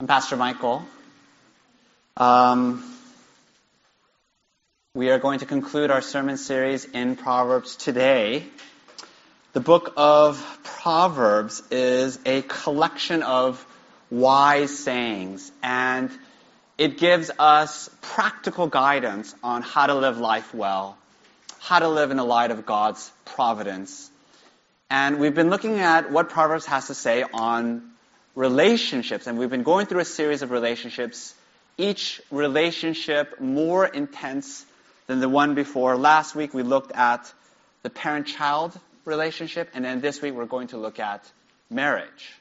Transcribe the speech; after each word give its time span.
I'm 0.00 0.06
Pastor 0.06 0.38
Michael. 0.38 0.82
Um, 2.16 2.82
we 4.94 5.10
are 5.10 5.18
going 5.18 5.40
to 5.40 5.44
conclude 5.44 5.90
our 5.90 6.00
sermon 6.00 6.38
series 6.38 6.86
in 6.86 7.16
Proverbs 7.16 7.76
today. 7.76 8.46
The 9.52 9.60
book 9.60 9.92
of 9.98 10.42
Proverbs 10.62 11.62
is 11.70 12.18
a 12.24 12.40
collection 12.40 13.22
of 13.22 13.62
wise 14.10 14.78
sayings, 14.78 15.52
and 15.62 16.10
it 16.78 16.96
gives 16.96 17.30
us 17.38 17.90
practical 18.00 18.68
guidance 18.68 19.34
on 19.42 19.60
how 19.60 19.84
to 19.84 19.94
live 19.94 20.16
life 20.16 20.54
well, 20.54 20.96
how 21.58 21.78
to 21.78 21.90
live 21.90 22.10
in 22.10 22.16
the 22.16 22.24
light 22.24 22.50
of 22.50 22.64
God's 22.64 23.12
providence. 23.26 24.10
And 24.88 25.18
we've 25.20 25.34
been 25.34 25.50
looking 25.50 25.78
at 25.78 26.10
what 26.10 26.30
Proverbs 26.30 26.64
has 26.64 26.86
to 26.86 26.94
say 26.94 27.22
on 27.22 27.90
relationships, 28.34 29.26
and 29.26 29.38
we've 29.38 29.50
been 29.50 29.62
going 29.62 29.86
through 29.86 30.00
a 30.00 30.04
series 30.04 30.42
of 30.42 30.50
relationships, 30.50 31.34
each 31.76 32.20
relationship 32.30 33.40
more 33.40 33.86
intense 33.86 34.64
than 35.06 35.20
the 35.20 35.28
one 35.28 35.54
before. 35.54 35.96
Last 35.96 36.34
week 36.34 36.54
we 36.54 36.62
looked 36.62 36.92
at 36.92 37.32
the 37.82 37.90
parent 37.90 38.26
child 38.26 38.78
relationship, 39.04 39.70
and 39.74 39.84
then 39.84 40.00
this 40.00 40.22
week 40.22 40.34
we're 40.34 40.46
going 40.46 40.68
to 40.68 40.78
look 40.78 41.00
at 41.00 41.24
marriage. 41.68 42.32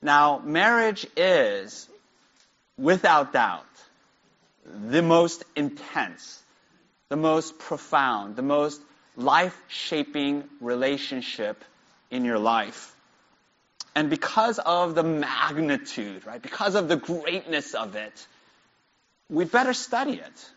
Now, 0.00 0.40
marriage 0.44 1.06
is, 1.16 1.88
without 2.78 3.32
doubt, 3.32 3.66
the 4.64 5.02
most 5.02 5.44
intense, 5.54 6.42
the 7.08 7.16
most 7.16 7.58
profound, 7.58 8.36
the 8.36 8.42
most 8.42 8.80
life 9.16 9.60
shaping 9.68 10.44
relationship 10.60 11.62
in 12.10 12.24
your 12.24 12.38
life. 12.38 12.95
And 13.96 14.10
because 14.10 14.58
of 14.58 14.94
the 14.94 15.02
magnitude, 15.02 16.26
right, 16.26 16.40
because 16.40 16.74
of 16.74 16.86
the 16.86 16.96
greatness 16.96 17.72
of 17.72 17.96
it, 17.96 18.26
we 19.30 19.46
better 19.46 19.72
study 19.72 20.12
it. 20.12 20.50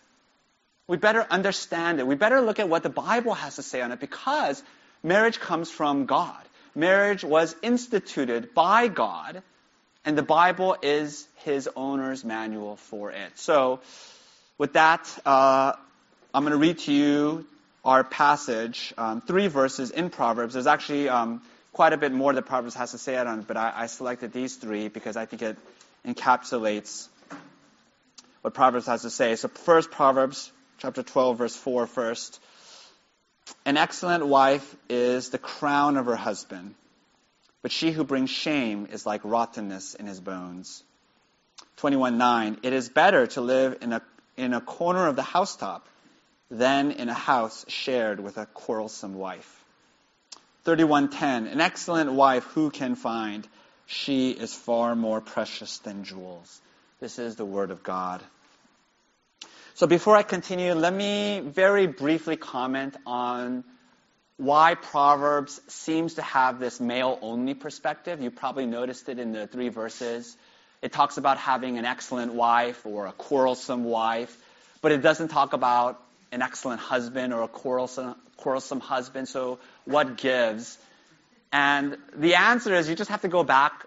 We 0.90 0.98
better 0.98 1.26
understand 1.30 2.02
it. 2.02 2.06
We 2.06 2.16
better 2.16 2.42
look 2.42 2.60
at 2.60 2.68
what 2.68 2.84
the 2.84 2.90
Bible 2.90 3.34
has 3.34 3.56
to 3.56 3.64
say 3.64 3.80
on 3.80 3.94
it 3.94 4.02
because 4.02 4.62
marriage 5.04 5.40
comes 5.40 5.72
from 5.72 6.06
God. 6.06 6.36
Marriage 6.76 7.24
was 7.24 7.56
instituted 7.62 8.54
by 8.54 8.90
God, 8.90 9.42
and 10.04 10.18
the 10.18 10.24
Bible 10.24 10.76
is 10.82 11.26
his 11.36 11.70
owner's 11.78 12.26
manual 12.26 12.76
for 12.76 13.12
it. 13.12 13.32
So, 13.40 13.80
with 14.58 14.74
that, 14.74 15.18
uh, 15.26 15.74
I'm 16.34 16.44
going 16.44 16.52
to 16.52 16.58
read 16.58 16.80
to 16.80 16.92
you 16.92 17.46
our 17.86 18.04
passage, 18.04 18.94
um, 18.98 19.22
three 19.22 19.48
verses 19.48 19.92
in 19.92 20.10
Proverbs. 20.10 20.56
There's 20.56 20.68
actually 20.68 21.08
um, 21.08 21.42
quite 21.80 21.94
a 21.94 21.98
bit 21.98 22.12
more 22.12 22.34
that 22.34 22.42
Proverbs 22.42 22.76
has 22.76 22.92
to 22.92 22.98
say 22.98 23.16
on 23.16 23.40
it, 23.40 23.48
but 23.48 23.56
I, 23.56 23.72
I 23.74 23.86
selected 23.86 24.34
these 24.34 24.58
three 24.58 24.90
because 24.90 25.16
I 25.16 25.26
think 25.26 25.42
it 25.42 25.58
encapsulates 26.06 27.08
what 28.42 28.54
Proverbs 28.54 28.88
has 28.88 29.04
to 29.04 29.10
say. 29.10 29.38
So 29.38 29.48
first, 29.48 29.90
Proverbs 29.90 30.52
chapter 30.80 31.04
12, 31.04 31.38
verse 31.38 31.56
4 31.56 31.88
first. 31.88 32.42
An 33.66 33.78
excellent 33.78 34.28
wife 34.28 34.76
is 34.90 35.30
the 35.30 35.38
crown 35.38 35.96
of 35.96 36.08
her 36.08 36.18
husband, 36.18 36.76
but 37.62 37.72
she 37.72 37.92
who 37.92 38.04
brings 38.04 38.30
shame 38.30 38.90
is 38.92 39.06
like 39.06 39.22
rottenness 39.24 39.96
in 39.96 40.06
his 40.06 40.20
bones. 40.20 40.84
21.9 41.78 42.58
It 42.62 42.74
is 42.74 42.90
better 42.90 43.26
to 43.28 43.40
live 43.40 43.78
in 43.82 43.94
a, 43.94 44.02
in 44.36 44.54
a 44.54 44.60
corner 44.60 45.08
of 45.08 45.16
the 45.16 45.24
housetop 45.24 45.88
than 46.52 46.92
in 46.92 47.08
a 47.08 47.14
house 47.14 47.64
shared 47.70 48.20
with 48.20 48.38
a 48.38 48.48
quarrelsome 48.48 49.14
wife. 49.14 49.59
31:10 50.70 51.52
An 51.52 51.62
excellent 51.62 52.12
wife 52.12 52.44
who 52.54 52.70
can 52.70 52.94
find 52.94 53.48
she 53.88 54.30
is 54.30 54.54
far 54.54 54.96
more 54.96 55.20
precious 55.20 55.80
than 55.80 56.04
jewels. 56.04 56.62
This 57.00 57.18
is 57.18 57.36
the 57.36 57.46
word 57.46 57.72
of 57.72 57.82
God. 57.82 58.22
So 59.74 59.88
before 59.88 60.16
I 60.16 60.22
continue, 60.22 60.76
let 60.76 60.94
me 60.94 61.40
very 61.44 61.88
briefly 61.88 62.36
comment 62.36 62.96
on 63.08 63.64
why 64.38 64.76
Proverbs 64.76 65.60
seems 65.70 66.14
to 66.16 66.22
have 66.22 66.60
this 66.60 66.80
male 66.80 67.18
only 67.24 67.56
perspective. 67.56 68.22
You 68.22 68.30
probably 68.30 68.68
noticed 68.68 69.10
it 69.10 69.18
in 69.18 69.32
the 69.32 69.48
three 69.48 69.70
verses. 69.70 70.38
It 70.84 70.92
talks 70.92 71.18
about 71.18 71.40
having 71.40 71.80
an 71.80 71.86
excellent 71.86 72.36
wife 72.36 72.86
or 72.86 73.08
a 73.08 73.12
quarrelsome 73.12 73.86
wife, 73.86 74.38
but 74.84 74.92
it 74.92 75.02
doesn't 75.02 75.30
talk 75.30 75.54
about 75.54 76.00
an 76.32 76.42
excellent 76.42 76.80
husband 76.80 77.34
or 77.34 77.44
a 77.44 77.48
quarrelsome, 77.48 78.16
quarrelsome 78.38 78.80
husband. 78.80 79.28
So 79.28 79.60
what 79.86 80.18
gives? 80.18 80.78
And 81.52 81.98
the 82.16 82.36
answer 82.36 82.74
is 82.74 82.90
you 82.90 82.96
just 82.96 83.10
have 83.10 83.22
to 83.22 83.28
go 83.28 83.44
back 83.44 83.86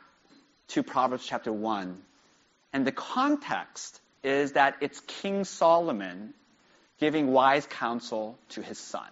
to 0.68 0.82
Proverbs 0.82 1.24
chapter 1.26 1.52
1. 1.52 1.96
And 2.72 2.86
the 2.86 2.92
context 2.92 4.00
is 4.22 4.52
that 4.52 4.76
it's 4.80 5.00
King 5.00 5.44
Solomon 5.44 6.34
giving 6.98 7.32
wise 7.32 7.66
counsel 7.66 8.38
to 8.50 8.62
his 8.62 8.78
son. 8.78 9.08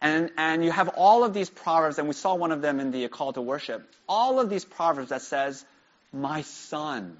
And, 0.00 0.30
and 0.36 0.64
you 0.64 0.70
have 0.70 0.88
all 0.88 1.24
of 1.24 1.32
these 1.32 1.48
proverbs, 1.48 1.98
and 1.98 2.06
we 2.06 2.14
saw 2.14 2.34
one 2.34 2.52
of 2.52 2.60
them 2.60 2.78
in 2.78 2.90
the 2.90 3.08
call 3.08 3.32
to 3.32 3.40
worship. 3.40 3.88
All 4.08 4.38
of 4.38 4.50
these 4.50 4.64
proverbs 4.64 5.08
that 5.08 5.22
says, 5.22 5.64
My 6.12 6.42
son, 6.42 7.16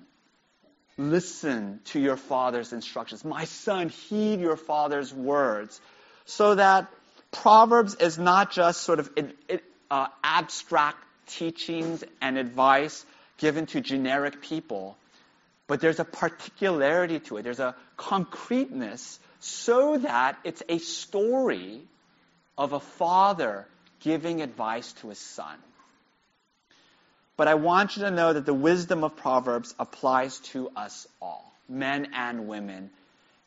listen 0.97 1.81
to 1.87 2.01
your 2.01 2.17
father's 2.17 2.73
instructions. 2.73 3.25
My 3.25 3.45
son, 3.45 3.89
heed 3.89 4.41
your 4.41 4.57
father's 4.57 5.13
words. 5.13 5.81
So 6.27 6.55
that 6.55 6.89
Proverbs 7.31 7.97
is 7.97 8.19
not 8.19 8.53
just 8.53 8.83
sort 8.83 9.01
of 9.01 9.11
uh, 9.91 10.07
abstract 10.23 10.99
teachings 11.27 12.05
and 12.21 12.39
advice 12.39 13.05
given 13.39 13.67
to 13.67 13.81
generic 13.81 14.41
people, 14.41 14.97
but 15.67 15.81
there's 15.81 15.99
a 15.99 16.05
particularity 16.05 17.19
to 17.21 17.39
it. 17.39 17.43
There's 17.43 17.61
a 17.61 17.75
concreteness 17.97 19.19
so 19.41 19.99
that 19.99 20.39
it's 20.45 20.63
a 20.69 20.79
story 20.79 21.81
of 22.57 22.73
a 22.73 22.81
father 22.81 23.67
giving 24.01 24.43
advice 24.43 24.93
to 24.95 25.09
his 25.09 25.19
son. 25.19 25.57
But 27.37 27.49
I 27.49 27.55
want 27.55 27.97
you 27.97 28.05
to 28.05 28.11
know 28.11 28.33
that 28.33 28.47
the 28.47 28.55
wisdom 28.55 29.03
of 29.03 29.17
Proverbs 29.17 29.75
applies 29.79 30.39
to 30.51 30.71
us 30.77 31.07
all, 31.21 31.53
men 31.69 32.11
and 32.15 32.47
women. 32.47 32.91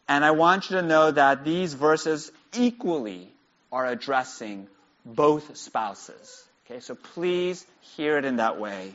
And 0.09 0.25
I 0.25 0.31
want 0.31 0.69
you 0.69 0.77
to 0.77 0.81
know 0.81 1.11
that 1.11 1.45
these 1.45 1.73
verses 1.73 2.31
equally 2.53 3.31
are 3.71 3.85
addressing 3.85 4.67
both 5.05 5.55
spouses. 5.57 6.43
Okay, 6.65 6.81
so 6.81 6.95
please 6.95 7.65
hear 7.95 8.17
it 8.17 8.25
in 8.25 8.37
that 8.37 8.59
way. 8.59 8.93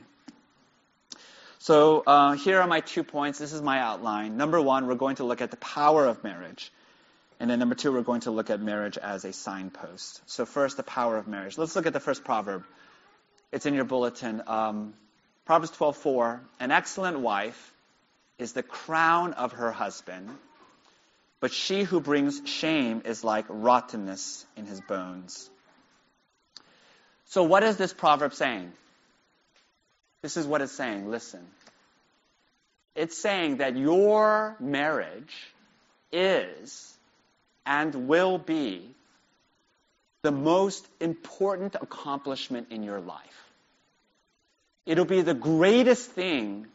So 1.58 2.02
uh, 2.06 2.32
here 2.32 2.60
are 2.60 2.66
my 2.66 2.80
two 2.80 3.04
points. 3.04 3.38
This 3.38 3.52
is 3.52 3.62
my 3.62 3.78
outline. 3.78 4.36
Number 4.36 4.60
one, 4.60 4.86
we're 4.88 4.96
going 4.96 5.16
to 5.16 5.24
look 5.24 5.40
at 5.40 5.50
the 5.50 5.56
power 5.56 6.06
of 6.06 6.24
marriage. 6.24 6.72
And 7.38 7.48
then 7.48 7.58
number 7.58 7.74
two, 7.74 7.92
we're 7.92 8.02
going 8.02 8.22
to 8.22 8.30
look 8.30 8.50
at 8.50 8.60
marriage 8.60 8.98
as 8.98 9.24
a 9.24 9.32
signpost. 9.32 10.20
So 10.26 10.44
first, 10.44 10.76
the 10.76 10.82
power 10.82 11.16
of 11.16 11.28
marriage. 11.28 11.56
Let's 11.56 11.74
look 11.76 11.86
at 11.86 11.92
the 11.92 12.00
first 12.00 12.24
proverb. 12.24 12.64
It's 13.52 13.66
in 13.66 13.74
your 13.74 13.84
bulletin. 13.84 14.42
Um, 14.46 14.94
Proverbs 15.44 15.72
12:4. 15.72 16.40
An 16.58 16.70
excellent 16.70 17.20
wife 17.20 17.72
is 18.38 18.54
the 18.54 18.62
crown 18.62 19.34
of 19.34 19.52
her 19.52 19.70
husband, 19.70 20.30
but 21.40 21.52
she 21.52 21.82
who 21.82 22.00
brings 22.00 22.40
shame 22.48 23.02
is 23.04 23.22
like 23.22 23.44
rottenness 23.48 24.46
in 24.56 24.66
his 24.66 24.80
bones. 24.80 25.50
So, 27.26 27.42
what 27.42 27.62
is 27.62 27.76
this 27.76 27.92
proverb 27.92 28.34
saying? 28.34 28.72
This 30.22 30.36
is 30.36 30.46
what 30.46 30.62
it's 30.62 30.72
saying. 30.72 31.10
Listen. 31.10 31.46
It's 32.94 33.16
saying 33.16 33.56
that 33.58 33.76
your 33.76 34.56
marriage 34.60 35.34
is 36.12 36.94
and 37.64 38.06
will 38.06 38.38
be 38.38 38.94
the 40.22 40.30
most 40.30 40.86
important 41.00 41.74
accomplishment 41.74 42.68
in 42.70 42.82
your 42.82 43.00
life. 43.00 43.41
It'll 44.86 45.04
be 45.04 45.22
the 45.22 45.34
greatest 45.34 46.10
thing 46.10 46.66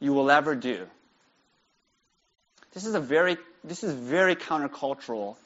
you 0.00 0.12
will 0.12 0.30
ever 0.30 0.54
do. 0.54 0.86
This 2.72 2.86
is 2.86 2.94
a 2.94 3.00
very 3.00 3.36
this 3.64 3.84
is 3.84 3.92
very 3.92 4.34
countercultural 4.34 5.36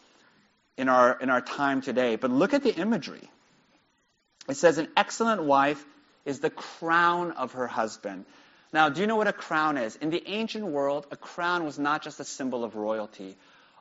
in 0.77 0.89
our 0.89 1.19
in 1.21 1.29
our 1.29 1.41
time 1.41 1.83
today. 1.83 2.17
But 2.17 2.31
look 2.31 2.55
at 2.55 2.63
the 2.63 2.75
imagery. 2.75 3.29
It 4.49 4.57
says 4.57 4.79
an 4.79 4.89
excellent 4.97 5.43
wife 5.43 5.85
is 6.25 6.41
the 6.41 6.51
crown 6.51 7.33
of 7.33 7.53
her 7.53 7.67
husband. 7.67 8.25
Now, 8.73 8.89
do 8.89 9.01
you 9.01 9.07
know 9.07 9.17
what 9.17 9.29
a 9.29 9.33
crown 9.33 9.77
is? 9.77 9.97
In 9.97 10.11
the 10.11 10.23
ancient 10.27 10.67
world, 10.67 11.07
a 11.11 11.17
crown 11.17 11.65
was 11.65 11.79
not 11.79 12.03
just 12.03 12.21
a 12.21 12.25
symbol 12.25 12.65
of 12.65 12.77
royalty. 12.77 13.37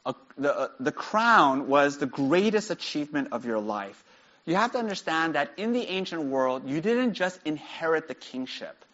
A, 0.06 0.14
the, 0.38 0.56
uh, 0.56 0.68
the 0.80 0.92
crown 0.92 1.68
was 1.68 1.98
the 1.98 2.06
greatest 2.06 2.70
achievement 2.70 3.30
of 3.32 3.46
your 3.46 3.60
life. 3.60 4.04
You 4.46 4.56
have 4.56 4.74
to 4.74 4.78
understand 4.78 5.36
that 5.36 5.52
in 5.58 5.74
the 5.74 5.88
ancient 5.88 6.24
world, 6.24 6.70
you 6.70 6.80
didn't 6.82 7.14
just 7.14 7.40
inherit 7.46 8.08
the 8.08 8.14
kingship. 8.14 8.86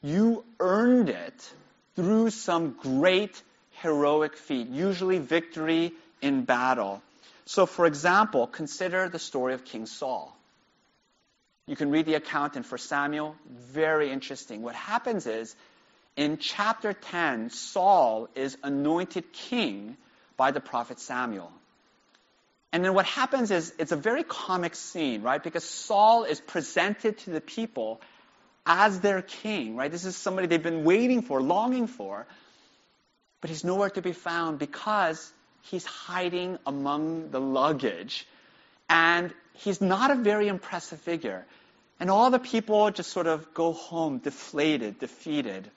You 0.00 0.44
earned 0.60 1.08
it 1.08 1.52
through 1.96 2.30
some 2.30 2.76
great 2.80 3.42
heroic 3.82 4.36
feat, 4.36 4.68
usually 4.68 5.18
victory 5.18 5.92
in 6.20 6.44
battle. 6.44 7.02
So, 7.46 7.66
for 7.66 7.86
example, 7.86 8.46
consider 8.46 9.08
the 9.08 9.18
story 9.18 9.54
of 9.54 9.64
King 9.64 9.86
Saul. 9.86 10.36
You 11.66 11.76
can 11.76 11.90
read 11.90 12.06
the 12.06 12.14
account 12.14 12.56
in 12.56 12.62
1 12.62 12.78
Samuel. 12.78 13.36
Very 13.48 14.10
interesting. 14.10 14.62
What 14.62 14.74
happens 14.74 15.26
is, 15.26 15.54
in 16.16 16.38
chapter 16.38 16.92
10, 16.92 17.50
Saul 17.50 18.28
is 18.34 18.56
anointed 18.62 19.32
king 19.32 19.96
by 20.36 20.50
the 20.50 20.60
prophet 20.60 21.00
Samuel. 21.00 21.52
And 22.72 22.82
then 22.82 22.94
what 22.94 23.04
happens 23.04 23.50
is, 23.50 23.72
it's 23.78 23.92
a 23.92 23.96
very 23.96 24.24
comic 24.24 24.74
scene, 24.74 25.22
right? 25.22 25.42
Because 25.42 25.64
Saul 25.64 26.24
is 26.24 26.40
presented 26.40 27.18
to 27.18 27.30
the 27.30 27.40
people 27.40 28.00
as 28.64 29.00
their 29.00 29.20
king, 29.20 29.76
right? 29.76 29.90
This 29.90 30.06
is 30.06 30.16
somebody 30.16 30.46
they've 30.46 30.62
been 30.62 30.84
waiting 30.84 31.22
for, 31.22 31.42
longing 31.42 31.86
for. 31.86 32.26
But 33.42 33.50
he's 33.50 33.62
nowhere 33.64 33.90
to 33.90 34.00
be 34.00 34.12
found 34.12 34.58
because 34.58 35.32
he's 35.62 35.84
hiding 35.84 36.58
among 36.64 37.30
the 37.30 37.40
luggage. 37.40 38.26
And 38.88 39.34
he's 39.52 39.80
not 39.80 40.10
a 40.10 40.14
very 40.14 40.48
impressive 40.48 41.00
figure. 41.00 41.44
And 42.00 42.10
all 42.10 42.30
the 42.30 42.38
people 42.38 42.90
just 42.90 43.10
sort 43.10 43.26
of 43.26 43.52
go 43.52 43.72
home 43.72 44.18
deflated, 44.18 44.98
defeated. 44.98 45.70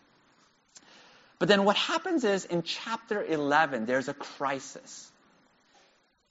But 1.40 1.50
then 1.50 1.66
what 1.66 1.76
happens 1.76 2.24
is 2.24 2.46
in 2.46 2.64
chapter 2.64 3.22
11, 3.22 3.86
there's 3.86 4.08
a 4.08 4.14
crisis. 4.14 5.12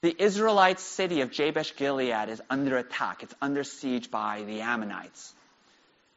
The 0.05 0.15
Israelite 0.21 0.79
city 0.79 1.21
of 1.21 1.31
Jabesh 1.31 1.75
Gilead 1.77 2.29
is 2.29 2.39
under 2.47 2.77
attack. 2.77 3.23
It's 3.23 3.33
under 3.41 3.63
siege 3.63 4.11
by 4.11 4.43
the 4.43 4.61
Ammonites. 4.61 5.33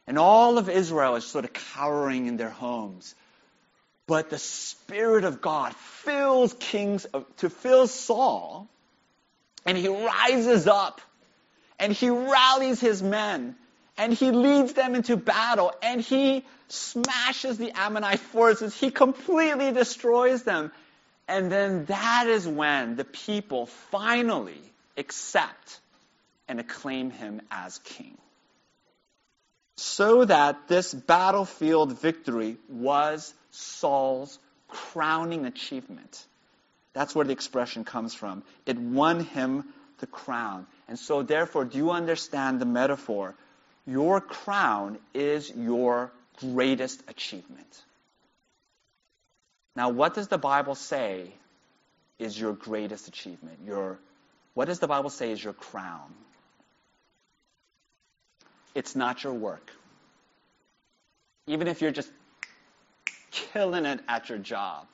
And 0.05 0.19
all 0.19 0.59
of 0.59 0.69
Israel 0.69 1.15
is 1.15 1.25
sort 1.25 1.43
of 1.43 1.53
cowering 1.53 2.27
in 2.27 2.37
their 2.37 2.51
homes. 2.51 3.15
But 4.05 4.29
the 4.29 4.37
Spirit 4.37 5.23
of 5.23 5.41
God 5.41 5.75
fills 5.75 6.53
kings, 6.53 7.07
to 7.37 7.49
fill 7.49 7.87
Saul, 7.87 8.67
and 9.65 9.75
he 9.75 9.87
rises 9.87 10.67
up, 10.67 11.01
and 11.79 11.91
he 11.91 12.11
rallies 12.11 12.79
his 12.79 13.01
men, 13.01 13.55
and 13.97 14.13
he 14.13 14.29
leads 14.29 14.73
them 14.73 14.93
into 14.93 15.17
battle, 15.17 15.73
and 15.81 15.99
he 15.99 16.45
smashes 16.67 17.57
the 17.57 17.71
Ammonite 17.71 18.19
forces. 18.19 18.79
He 18.79 18.91
completely 18.91 19.71
destroys 19.71 20.43
them. 20.43 20.71
And 21.29 21.49
then 21.51 21.85
that 21.85 22.27
is 22.27 22.45
when 22.45 22.97
the 22.97 23.05
people 23.05 23.67
finally 23.67 24.61
accept 24.97 25.79
and 26.49 26.59
acclaim 26.59 27.11
him 27.11 27.41
as 27.49 27.77
king 27.79 28.17
so 29.79 30.25
that 30.25 30.67
this 30.67 30.93
battlefield 30.93 31.97
victory 31.99 32.57
was 32.67 33.33
Saul's 33.51 34.37
crowning 34.67 35.45
achievement. 35.45 36.25
That's 36.93 37.15
where 37.15 37.25
the 37.25 37.31
expression 37.31 37.85
comes 37.85 38.13
from. 38.13 38.43
It 38.65 38.77
won 38.77 39.21
him 39.21 39.65
the 39.99 40.07
crown. 40.07 40.67
And 40.87 40.99
so, 40.99 41.23
therefore, 41.23 41.63
do 41.63 41.77
you 41.77 41.91
understand 41.91 42.59
the 42.59 42.65
metaphor? 42.65 43.35
Your 43.87 44.19
crown 44.19 44.97
is 45.13 45.49
your 45.49 46.11
greatest 46.37 47.01
achievement. 47.07 47.83
Now, 49.79 49.87
what 49.87 50.13
does 50.13 50.27
the 50.27 50.37
Bible 50.37 50.75
say 50.75 51.31
is 52.19 52.37
your 52.37 52.51
greatest 52.51 53.07
achievement? 53.07 53.59
Your, 53.65 53.97
what 54.53 54.65
does 54.65 54.79
the 54.79 54.89
Bible 54.89 55.09
say 55.09 55.31
is 55.31 55.41
your 55.41 55.53
crown? 55.53 56.13
It's 58.75 58.93
not 58.93 59.23
your 59.23 59.31
work. 59.31 59.71
Even 61.47 61.69
if 61.69 61.81
you're 61.81 61.91
just 61.91 62.11
killing 63.31 63.85
it 63.85 64.01
at 64.09 64.27
your 64.27 64.37
job. 64.37 64.85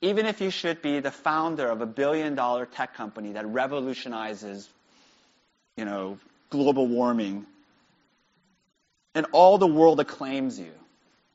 Even 0.00 0.26
if 0.26 0.40
you 0.40 0.50
should 0.50 0.80
be 0.80 1.00
the 1.00 1.10
founder 1.10 1.68
of 1.68 1.80
a 1.80 1.86
billion 1.86 2.36
dollar 2.36 2.66
tech 2.66 2.94
company 2.94 3.32
that 3.32 3.46
revolutionizes, 3.46 4.68
you 5.76 5.84
know, 5.84 6.20
global 6.50 6.86
warming, 6.86 7.44
and 9.16 9.26
all 9.32 9.58
the 9.58 9.66
world 9.66 9.98
acclaims 9.98 10.56
you, 10.56 10.70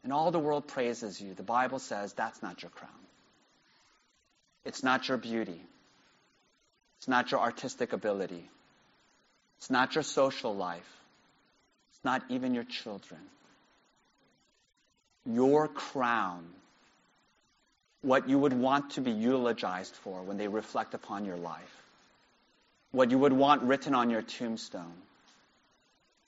and 0.03 0.11
all 0.11 0.31
the 0.31 0.39
world 0.39 0.67
praises 0.67 1.21
you, 1.21 1.33
the 1.33 1.43
Bible 1.43 1.79
says 1.79 2.13
that's 2.13 2.41
not 2.41 2.61
your 2.61 2.71
crown. 2.71 2.91
It's 4.65 4.83
not 4.83 5.07
your 5.07 5.17
beauty. 5.17 5.61
It's 6.97 7.07
not 7.07 7.31
your 7.31 7.39
artistic 7.39 7.93
ability. 7.93 8.47
It's 9.57 9.69
not 9.69 9.95
your 9.95 10.03
social 10.03 10.55
life. 10.55 10.89
It's 11.91 12.03
not 12.03 12.23
even 12.29 12.53
your 12.53 12.63
children. 12.63 13.21
Your 15.25 15.67
crown, 15.67 16.45
what 18.01 18.27
you 18.27 18.39
would 18.39 18.53
want 18.53 18.91
to 18.91 19.01
be 19.01 19.11
eulogized 19.11 19.95
for 19.95 20.23
when 20.23 20.37
they 20.37 20.47
reflect 20.47 20.95
upon 20.95 21.25
your 21.25 21.37
life, 21.37 21.83
what 22.91 23.11
you 23.11 23.19
would 23.19 23.33
want 23.33 23.61
written 23.63 23.93
on 23.93 24.09
your 24.09 24.23
tombstone, 24.23 24.93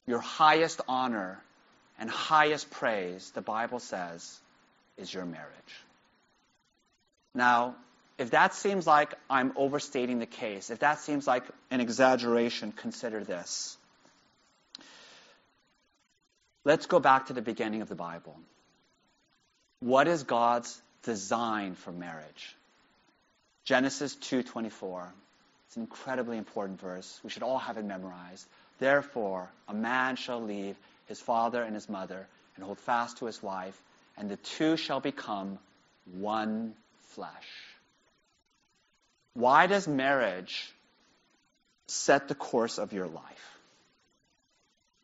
your 0.06 0.20
highest 0.20 0.82
honor 0.88 1.42
and 2.00 2.10
highest 2.10 2.70
praise, 2.72 3.32
the 3.32 3.42
Bible 3.42 3.80
says, 3.80 4.40
is 4.98 5.14
your 5.14 5.26
marriage. 5.26 5.76
Now, 7.36 7.76
if 8.18 8.32
that 8.32 8.54
seems 8.54 8.86
like 8.86 9.16
I'm 9.30 9.54
overstating 9.56 10.20
the 10.20 10.26
case, 10.26 10.70
if 10.70 10.80
that 10.80 11.00
seems 11.00 11.26
like 11.26 11.44
an 11.72 11.82
exaggeration, 11.82 12.72
consider 12.72 13.24
this. 13.24 13.78
Let's 16.64 16.86
go 16.86 17.00
back 17.00 17.28
to 17.28 17.34
the 17.34 17.42
beginning 17.42 17.82
of 17.82 17.90
the 17.90 17.96
Bible. 17.96 18.38
What 19.80 20.08
is 20.08 20.24
God's 20.24 20.82
design 21.04 21.76
for 21.76 21.92
marriage? 21.92 22.56
Genesis 23.66 24.16
2:24. 24.16 25.12
It's 25.68 25.76
an 25.76 25.84
incredibly 25.84 26.38
important 26.38 26.80
verse. 26.80 27.20
We 27.24 27.30
should 27.30 27.44
all 27.44 27.60
have 27.60 27.78
it 27.78 27.84
memorized. 27.84 28.48
Therefore, 28.80 29.50
a 29.68 29.74
man 29.74 30.16
shall 30.16 30.42
leave 30.42 30.78
his 31.14 31.22
father 31.22 31.62
and 31.62 31.76
his 31.76 31.88
mother 31.88 32.28
and 32.56 32.66
hold 32.66 32.80
fast 32.80 33.18
to 33.18 33.26
his 33.28 33.42
wife, 33.44 33.80
and 34.18 34.30
the 34.30 34.38
two 34.38 34.78
shall 34.78 35.00
become 35.00 35.60
one 36.20 36.74
flesh. 37.10 37.50
Why 39.36 39.68
does 39.68 39.88
marriage 39.88 40.74
set 41.86 42.28
the 42.28 42.36
course 42.36 42.80
of 42.80 42.94
your 42.94 43.06
life? 43.06 43.60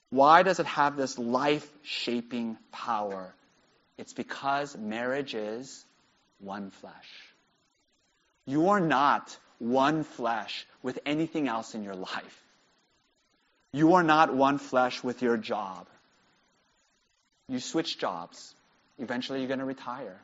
Why 0.10 0.42
does 0.42 0.60
it 0.60 0.66
have 0.66 0.98
this 0.98 1.20
life 1.20 1.70
shaping 1.84 2.58
power? 2.72 3.32
It's 4.00 4.14
because 4.14 4.76
marriage 4.76 5.36
is 5.36 5.86
one 6.40 6.72
flesh. 6.72 7.10
You 8.48 8.70
are 8.70 8.80
not 8.80 9.38
one 9.60 10.04
flesh 10.04 10.66
with 10.82 10.98
anything 11.06 11.48
else 11.48 11.76
in 11.76 11.84
your 11.84 11.96
life. 11.96 12.44
You 13.74 13.94
are 13.94 14.04
not 14.04 14.34
one 14.34 14.58
flesh 14.58 15.04
with 15.04 15.22
your 15.22 15.38
job. 15.38 15.86
You 17.50 17.60
switch 17.60 17.98
jobs. 17.98 18.54
Eventually, 19.00 19.40
you're 19.40 19.48
going 19.48 19.60
to 19.60 19.66
retire. 19.66 20.20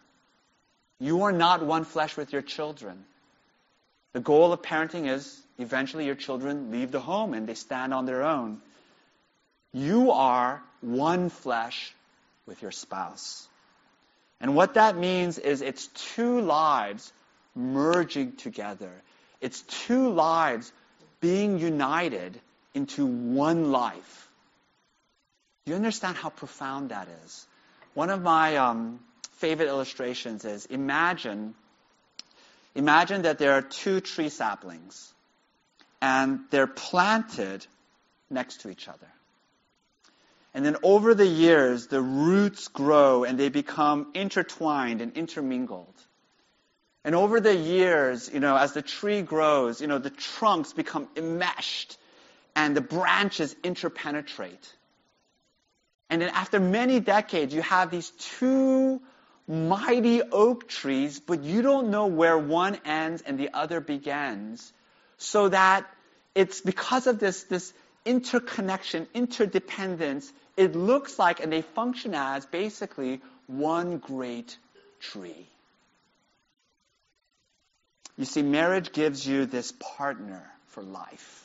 You 0.99 1.23
are 1.23 1.31
not 1.31 1.65
one 1.65 1.83
flesh 1.83 2.15
with 2.15 2.31
your 2.31 2.41
children. 2.41 3.03
The 4.13 4.19
goal 4.21 4.53
of 4.53 4.61
parenting 4.61 5.09
is 5.09 5.41
eventually 5.57 6.05
your 6.05 6.15
children 6.15 6.71
leave 6.71 6.91
the 6.91 7.01
home 7.01 7.33
and 7.33 7.47
they 7.47 7.55
stand 7.55 7.93
on 7.93 8.05
their 8.05 8.23
own. 8.23 8.61
You 9.73 10.11
are 10.11 10.63
one 10.79 11.29
flesh 11.29 11.93
with 12.45 12.61
your 12.61 12.71
spouse. 12.71 13.47
And 14.39 14.55
what 14.55 14.75
that 14.75 14.95
means 14.95 15.37
is 15.37 15.61
it's 15.61 15.87
two 15.87 16.41
lives 16.41 17.11
merging 17.55 18.33
together. 18.33 18.91
It's 19.41 19.61
two 19.61 20.09
lives 20.09 20.71
being 21.19 21.59
united 21.59 22.39
into 22.73 23.05
one 23.05 23.71
life. 23.71 24.24
Do 25.65 25.71
you 25.71 25.77
understand 25.77 26.15
how 26.15 26.29
profound 26.29 26.89
that 26.89 27.07
is? 27.25 27.47
One 27.95 28.11
of 28.11 28.21
my 28.21 28.57
um, 28.57 28.99
favorite 29.37 29.67
illustrations 29.67 30.45
is 30.45 30.67
imagine, 30.67 31.55
imagine 32.75 33.23
that 33.23 33.39
there 33.39 33.53
are 33.53 33.63
two 33.63 33.99
tree 33.99 34.29
saplings 34.29 35.11
and 36.03 36.41
they're 36.51 36.67
planted 36.67 37.65
next 38.29 38.61
to 38.61 38.69
each 38.69 38.87
other. 38.87 39.07
And 40.53 40.63
then 40.63 40.77
over 40.83 41.15
the 41.15 41.25
years, 41.25 41.87
the 41.87 42.01
roots 42.01 42.67
grow 42.67 43.23
and 43.23 43.39
they 43.39 43.49
become 43.49 44.11
intertwined 44.13 45.01
and 45.01 45.17
intermingled. 45.17 45.95
And 47.03 47.15
over 47.15 47.39
the 47.39 47.55
years, 47.55 48.29
you 48.31 48.39
know, 48.39 48.55
as 48.55 48.73
the 48.73 48.83
tree 48.83 49.23
grows, 49.23 49.81
you 49.81 49.87
know, 49.87 49.97
the 49.97 50.11
trunks 50.11 50.73
become 50.73 51.07
enmeshed 51.15 51.97
and 52.55 52.77
the 52.77 52.81
branches 52.81 53.55
interpenetrate. 53.63 54.71
And 56.09 56.21
then 56.21 56.29
after 56.29 56.59
many 56.59 56.99
decades, 56.99 57.53
you 57.53 57.61
have 57.63 57.91
these 57.91 58.11
two 58.11 59.01
mighty 59.47 60.21
oak 60.21 60.67
trees, 60.67 61.19
but 61.19 61.43
you 61.43 61.61
don't 61.61 61.89
know 61.89 62.07
where 62.07 62.37
one 62.37 62.77
ends 62.85 63.21
and 63.23 63.39
the 63.39 63.51
other 63.53 63.81
begins. 63.81 64.73
So 65.17 65.49
that 65.49 65.85
it's 66.35 66.61
because 66.61 67.07
of 67.07 67.19
this, 67.19 67.43
this 67.43 67.73
interconnection, 68.05 69.07
interdependence, 69.13 70.31
it 70.57 70.75
looks 70.75 71.17
like, 71.19 71.41
and 71.41 71.51
they 71.51 71.61
function 71.61 72.13
as 72.15 72.45
basically 72.45 73.21
one 73.47 73.97
great 73.97 74.57
tree. 74.99 75.47
You 78.17 78.25
see, 78.25 78.41
marriage 78.43 78.93
gives 78.93 79.27
you 79.27 79.45
this 79.45 79.73
partner 79.79 80.43
for 80.67 80.83
life. 80.83 81.41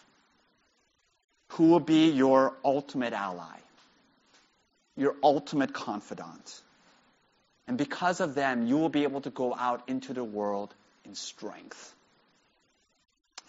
who 1.51 1.69
will 1.69 1.81
be 1.81 2.11
your 2.11 2.55
ultimate 2.65 3.13
ally, 3.13 3.59
your 5.01 5.17
ultimate 5.23 5.73
confidant. 5.73 6.61
And 7.67 7.79
because 7.79 8.21
of 8.21 8.35
them, 8.35 8.67
you 8.67 8.77
will 8.77 8.91
be 8.91 9.05
able 9.05 9.23
to 9.23 9.31
go 9.31 9.55
out 9.55 9.89
into 9.89 10.13
the 10.13 10.23
world 10.23 10.75
in 11.07 11.15
strength. 11.15 11.95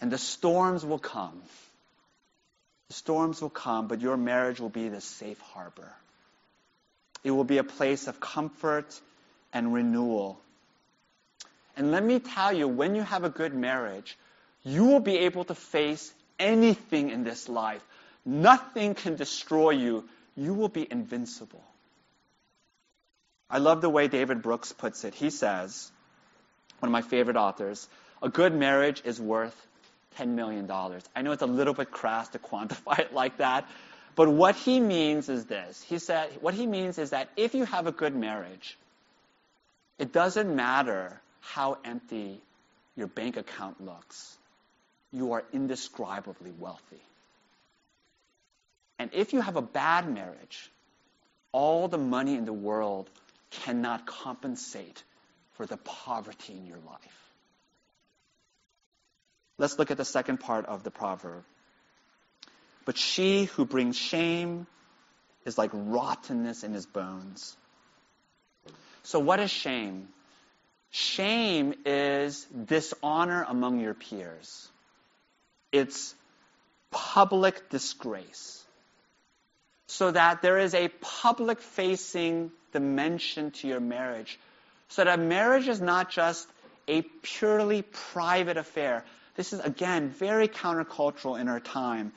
And 0.00 0.10
the 0.10 0.16
storms 0.16 0.84
will 0.84 0.98
come. 0.98 1.42
The 2.88 2.94
storms 2.94 3.42
will 3.42 3.50
come, 3.50 3.86
but 3.86 4.00
your 4.00 4.16
marriage 4.16 4.60
will 4.60 4.70
be 4.70 4.88
the 4.88 5.02
safe 5.02 5.38
harbor. 5.40 5.92
It 7.22 7.32
will 7.32 7.44
be 7.44 7.58
a 7.58 7.64
place 7.64 8.06
of 8.06 8.18
comfort 8.18 8.98
and 9.52 9.74
renewal. 9.74 10.40
And 11.76 11.90
let 11.90 12.02
me 12.02 12.18
tell 12.18 12.52
you, 12.52 12.66
when 12.66 12.94
you 12.94 13.02
have 13.02 13.24
a 13.24 13.30
good 13.30 13.54
marriage, 13.54 14.16
you 14.62 14.86
will 14.86 15.00
be 15.00 15.18
able 15.18 15.44
to 15.44 15.54
face 15.54 16.12
anything 16.38 17.10
in 17.10 17.24
this 17.24 17.46
life. 17.48 17.84
Nothing 18.24 18.94
can 18.94 19.16
destroy 19.16 19.70
you. 19.70 20.04
You 20.36 20.54
will 20.54 20.68
be 20.68 20.86
invincible. 20.90 21.62
I 23.50 23.58
love 23.58 23.82
the 23.82 23.90
way 23.90 24.08
David 24.08 24.40
Brooks 24.40 24.72
puts 24.72 25.04
it. 25.04 25.14
He 25.14 25.28
says, 25.28 25.90
one 26.78 26.88
of 26.88 26.92
my 26.92 27.02
favorite 27.02 27.36
authors, 27.36 27.86
a 28.22 28.28
good 28.28 28.54
marriage 28.54 29.02
is 29.04 29.20
worth 29.20 29.54
$10 30.18 30.28
million. 30.28 30.70
I 31.14 31.22
know 31.22 31.32
it's 31.32 31.42
a 31.42 31.46
little 31.46 31.74
bit 31.74 31.90
crass 31.90 32.28
to 32.30 32.38
quantify 32.50 32.98
it 33.00 33.12
like 33.12 33.38
that, 33.38 33.68
but 34.14 34.28
what 34.28 34.56
he 34.56 34.80
means 34.80 35.28
is 35.28 35.46
this. 35.46 35.82
He 35.82 35.98
said, 35.98 36.30
what 36.40 36.54
he 36.54 36.66
means 36.66 36.98
is 36.98 37.10
that 37.10 37.28
if 37.36 37.54
you 37.54 37.64
have 37.64 37.86
a 37.86 37.92
good 37.92 38.14
marriage, 38.14 38.78
it 39.98 40.12
doesn't 40.12 40.54
matter 40.54 41.20
how 41.40 41.78
empty 41.84 42.40
your 42.96 43.06
bank 43.06 43.36
account 43.36 43.84
looks. 43.84 44.36
You 45.12 45.32
are 45.32 45.44
indescribably 45.52 46.52
wealthy. 46.58 47.02
And 49.02 49.10
if 49.14 49.32
you 49.32 49.40
have 49.40 49.56
a 49.56 49.62
bad 49.62 50.08
marriage, 50.08 50.70
all 51.50 51.88
the 51.88 51.98
money 51.98 52.36
in 52.36 52.44
the 52.44 52.52
world 52.52 53.10
cannot 53.50 54.06
compensate 54.06 55.02
for 55.54 55.66
the 55.66 55.76
poverty 55.76 56.52
in 56.52 56.66
your 56.66 56.78
life. 56.86 57.32
Let's 59.58 59.76
look 59.76 59.90
at 59.90 59.96
the 59.96 60.04
second 60.04 60.38
part 60.38 60.66
of 60.66 60.84
the 60.84 60.92
proverb. 60.92 61.42
But 62.84 62.96
she 62.96 63.46
who 63.46 63.64
brings 63.64 63.96
shame 63.98 64.68
is 65.44 65.58
like 65.58 65.72
rottenness 65.74 66.62
in 66.62 66.72
his 66.72 66.86
bones. 66.86 67.56
So, 69.02 69.18
what 69.18 69.40
is 69.40 69.50
shame? 69.50 70.06
Shame 70.92 71.74
is 71.84 72.44
dishonor 72.44 73.44
among 73.48 73.80
your 73.80 73.94
peers, 73.94 74.68
it's 75.72 76.14
public 76.92 77.68
disgrace. 77.68 78.61
So 79.92 80.10
that 80.10 80.40
there 80.40 80.56
is 80.56 80.72
a 80.72 80.88
public 81.02 81.60
facing 81.60 82.50
dimension 82.72 83.50
to 83.50 83.68
your 83.68 83.78
marriage. 83.78 84.38
So 84.88 85.04
that 85.04 85.20
marriage 85.20 85.68
is 85.68 85.82
not 85.82 86.08
just 86.08 86.48
a 86.88 87.02
purely 87.20 87.82
private 87.82 88.56
affair. 88.56 89.04
This 89.36 89.52
is, 89.52 89.60
again, 89.60 90.08
very 90.08 90.48
countercultural 90.48 91.38
in 91.38 91.46
our 91.46 91.60
time. 91.60 92.12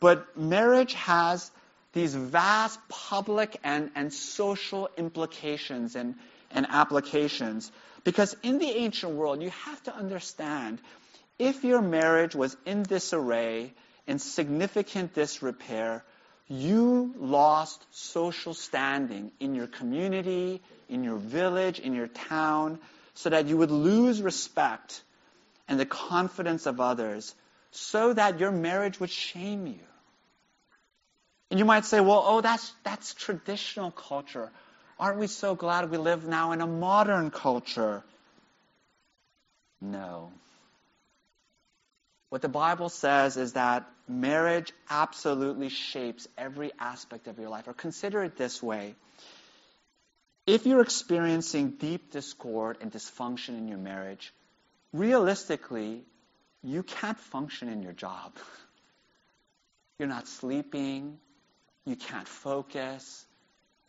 But 0.00 0.36
marriage 0.36 0.94
has 0.94 1.48
these 1.92 2.12
vast 2.12 2.80
public 2.88 3.56
and, 3.62 3.92
and 3.94 4.12
social 4.12 4.90
implications 4.96 5.94
and, 5.94 6.16
and 6.50 6.66
applications. 6.68 7.70
Because 8.02 8.34
in 8.42 8.58
the 8.58 8.68
ancient 8.68 9.12
world, 9.12 9.40
you 9.40 9.50
have 9.64 9.80
to 9.84 9.94
understand 9.94 10.80
if 11.38 11.62
your 11.62 11.82
marriage 11.82 12.34
was 12.34 12.56
in 12.66 12.82
disarray, 12.82 13.74
in 14.08 14.18
significant 14.18 15.14
disrepair, 15.14 16.02
you 16.52 17.14
lost 17.18 17.82
social 17.92 18.52
standing 18.52 19.32
in 19.40 19.54
your 19.54 19.66
community, 19.66 20.60
in 20.88 21.02
your 21.02 21.16
village, 21.16 21.80
in 21.80 21.94
your 21.94 22.08
town, 22.08 22.78
so 23.14 23.30
that 23.30 23.46
you 23.46 23.56
would 23.56 23.70
lose 23.70 24.20
respect 24.20 25.02
and 25.66 25.80
the 25.80 25.86
confidence 25.86 26.66
of 26.66 26.78
others, 26.78 27.34
so 27.70 28.12
that 28.12 28.38
your 28.38 28.50
marriage 28.50 29.00
would 29.00 29.10
shame 29.10 29.66
you. 29.66 29.86
And 31.50 31.58
you 31.58 31.64
might 31.64 31.86
say, 31.86 32.00
well, 32.00 32.22
oh, 32.26 32.40
that's, 32.42 32.72
that's 32.84 33.14
traditional 33.14 33.90
culture. 33.90 34.50
Aren't 34.98 35.18
we 35.18 35.28
so 35.28 35.54
glad 35.54 35.90
we 35.90 35.96
live 35.96 36.26
now 36.26 36.52
in 36.52 36.60
a 36.60 36.66
modern 36.66 37.30
culture? 37.30 38.02
No. 39.80 40.32
What 42.28 42.42
the 42.42 42.48
Bible 42.48 42.88
says 42.88 43.36
is 43.36 43.54
that 43.54 43.86
marriage 44.08 44.72
absolutely 44.90 45.68
shapes 45.68 46.28
every 46.36 46.72
aspect 46.78 47.26
of 47.26 47.38
your 47.38 47.48
life. 47.48 47.68
Or 47.68 47.72
consider 47.72 48.22
it 48.22 48.36
this 48.36 48.62
way 48.62 48.94
if 50.46 50.66
you're 50.66 50.80
experiencing 50.80 51.70
deep 51.70 52.10
discord 52.10 52.78
and 52.80 52.90
dysfunction 52.90 53.50
in 53.58 53.68
your 53.68 53.78
marriage, 53.78 54.32
realistically, 54.92 56.02
you 56.64 56.82
can't 56.82 57.18
function 57.18 57.68
in 57.68 57.82
your 57.82 57.92
job. 57.92 58.32
You're 59.98 60.08
not 60.08 60.26
sleeping. 60.26 61.18
You 61.84 61.94
can't 61.94 62.26
focus. 62.26 63.24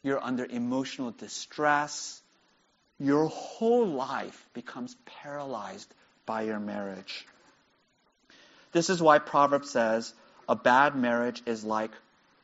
You're 0.03 0.23
under 0.23 0.45
emotional 0.45 1.11
distress. 1.11 2.21
Your 2.99 3.27
whole 3.27 3.87
life 3.87 4.49
becomes 4.53 4.95
paralyzed 5.23 5.91
by 6.25 6.43
your 6.43 6.59
marriage. 6.59 7.25
This 8.73 8.89
is 8.89 9.01
why 9.01 9.19
Proverbs 9.19 9.69
says 9.69 10.13
a 10.49 10.55
bad 10.55 10.95
marriage 10.95 11.41
is 11.45 11.63
like 11.63 11.91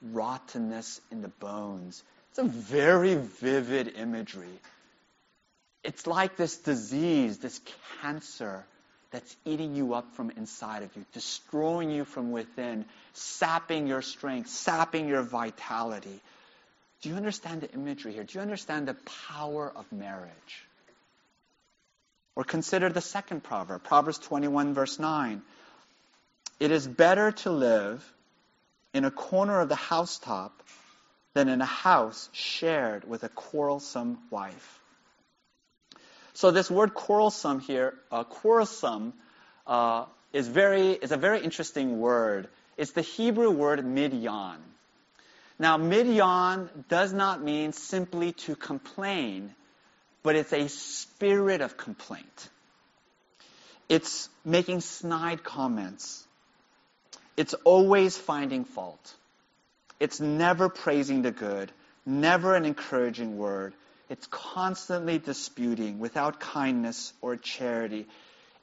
rottenness 0.01 1.01
in 1.12 1.21
the 1.21 1.27
bones. 1.27 2.01
It's 2.29 2.39
a 2.39 2.43
very 2.43 3.15
vivid 3.15 3.93
imagery. 3.98 4.59
It's 5.83 6.05
like 6.07 6.38
this 6.38 6.57
disease, 6.57 7.39
this 7.39 7.59
cancer 8.01 8.65
that's 9.12 9.36
eating 9.43 9.75
you 9.75 9.95
up 9.95 10.15
from 10.15 10.29
inside 10.31 10.83
of 10.83 10.95
you, 10.95 11.03
destroying 11.13 11.89
you 11.89 12.05
from 12.05 12.31
within, 12.31 12.86
sapping 13.13 13.88
your 13.88 14.03
strength, 14.03 14.50
sapping 14.50 15.07
your 15.07 15.24
vitality. 15.24 16.21
Do 17.01 17.09
you 17.09 17.15
understand 17.15 17.62
the 17.62 17.71
imagery 17.71 18.13
here? 18.13 18.24
Do 18.24 18.38
you 18.38 18.41
understand 18.41 18.88
the 18.88 18.95
power 19.29 19.71
of 19.75 19.91
marriage? 19.91 20.65
Or 22.36 22.43
consider 22.43 22.89
the 22.89 23.01
second 23.01 23.43
proverb, 23.43 23.83
Proverbs 23.83 24.19
21, 24.19 24.74
verse 24.74 25.00
9. 25.00 25.41
It 26.60 26.72
is 26.72 26.88
better 26.88 27.32
to 27.44 27.51
live 27.51 28.13
in 28.94 29.06
a 29.06 29.12
corner 29.12 29.62
of 29.62 29.70
the 29.70 29.75
housetop 29.75 30.63
than 31.34 31.48
in 31.48 31.62
a 31.62 31.66
house 31.66 32.30
shared 32.34 33.08
with 33.08 33.24
a 33.24 33.30
quarrelsome 33.30 34.18
wife. 34.30 34.80
So 36.34 36.51
this 36.51 36.72
word 36.72 36.94
quarrelsome 36.94 37.60
here, 37.60 37.94
uh, 38.12 38.24
quarrelsome, 38.24 39.13
uh, 39.68 40.06
is 40.34 40.48
very 40.48 40.92
is 40.92 41.12
a 41.12 41.18
very 41.18 41.42
interesting 41.42 42.00
word. 42.00 42.48
It's 42.78 42.92
the 42.92 43.01
Hebrew 43.01 43.51
word 43.51 43.80
midyan. 43.80 44.58
Now 45.58 45.78
midyan 45.78 46.70
does 46.88 47.12
not 47.12 47.42
mean 47.44 47.74
simply 47.74 48.32
to 48.44 48.56
complain, 48.56 49.54
but 50.24 50.36
it's 50.36 50.54
a 50.54 50.68
spirit 50.70 51.62
of 51.62 51.78
complaint. 51.78 52.50
It's 53.89 54.30
making 54.46 54.82
snide 54.82 55.44
comments. 55.44 56.25
It's 57.39 57.53
always 57.63 58.17
finding 58.17 58.65
fault. 58.65 59.13
It's 59.98 60.19
never 60.19 60.67
praising 60.67 61.22
the 61.22 61.31
good, 61.31 61.72
never 62.05 62.53
an 62.53 62.65
encouraging 62.65 63.38
word. 63.38 63.74
It's 64.10 64.27
constantly 64.29 65.19
disputing 65.19 66.00
without 66.00 66.41
kindness 66.41 67.13
or 67.22 67.38
charity. 67.38 68.08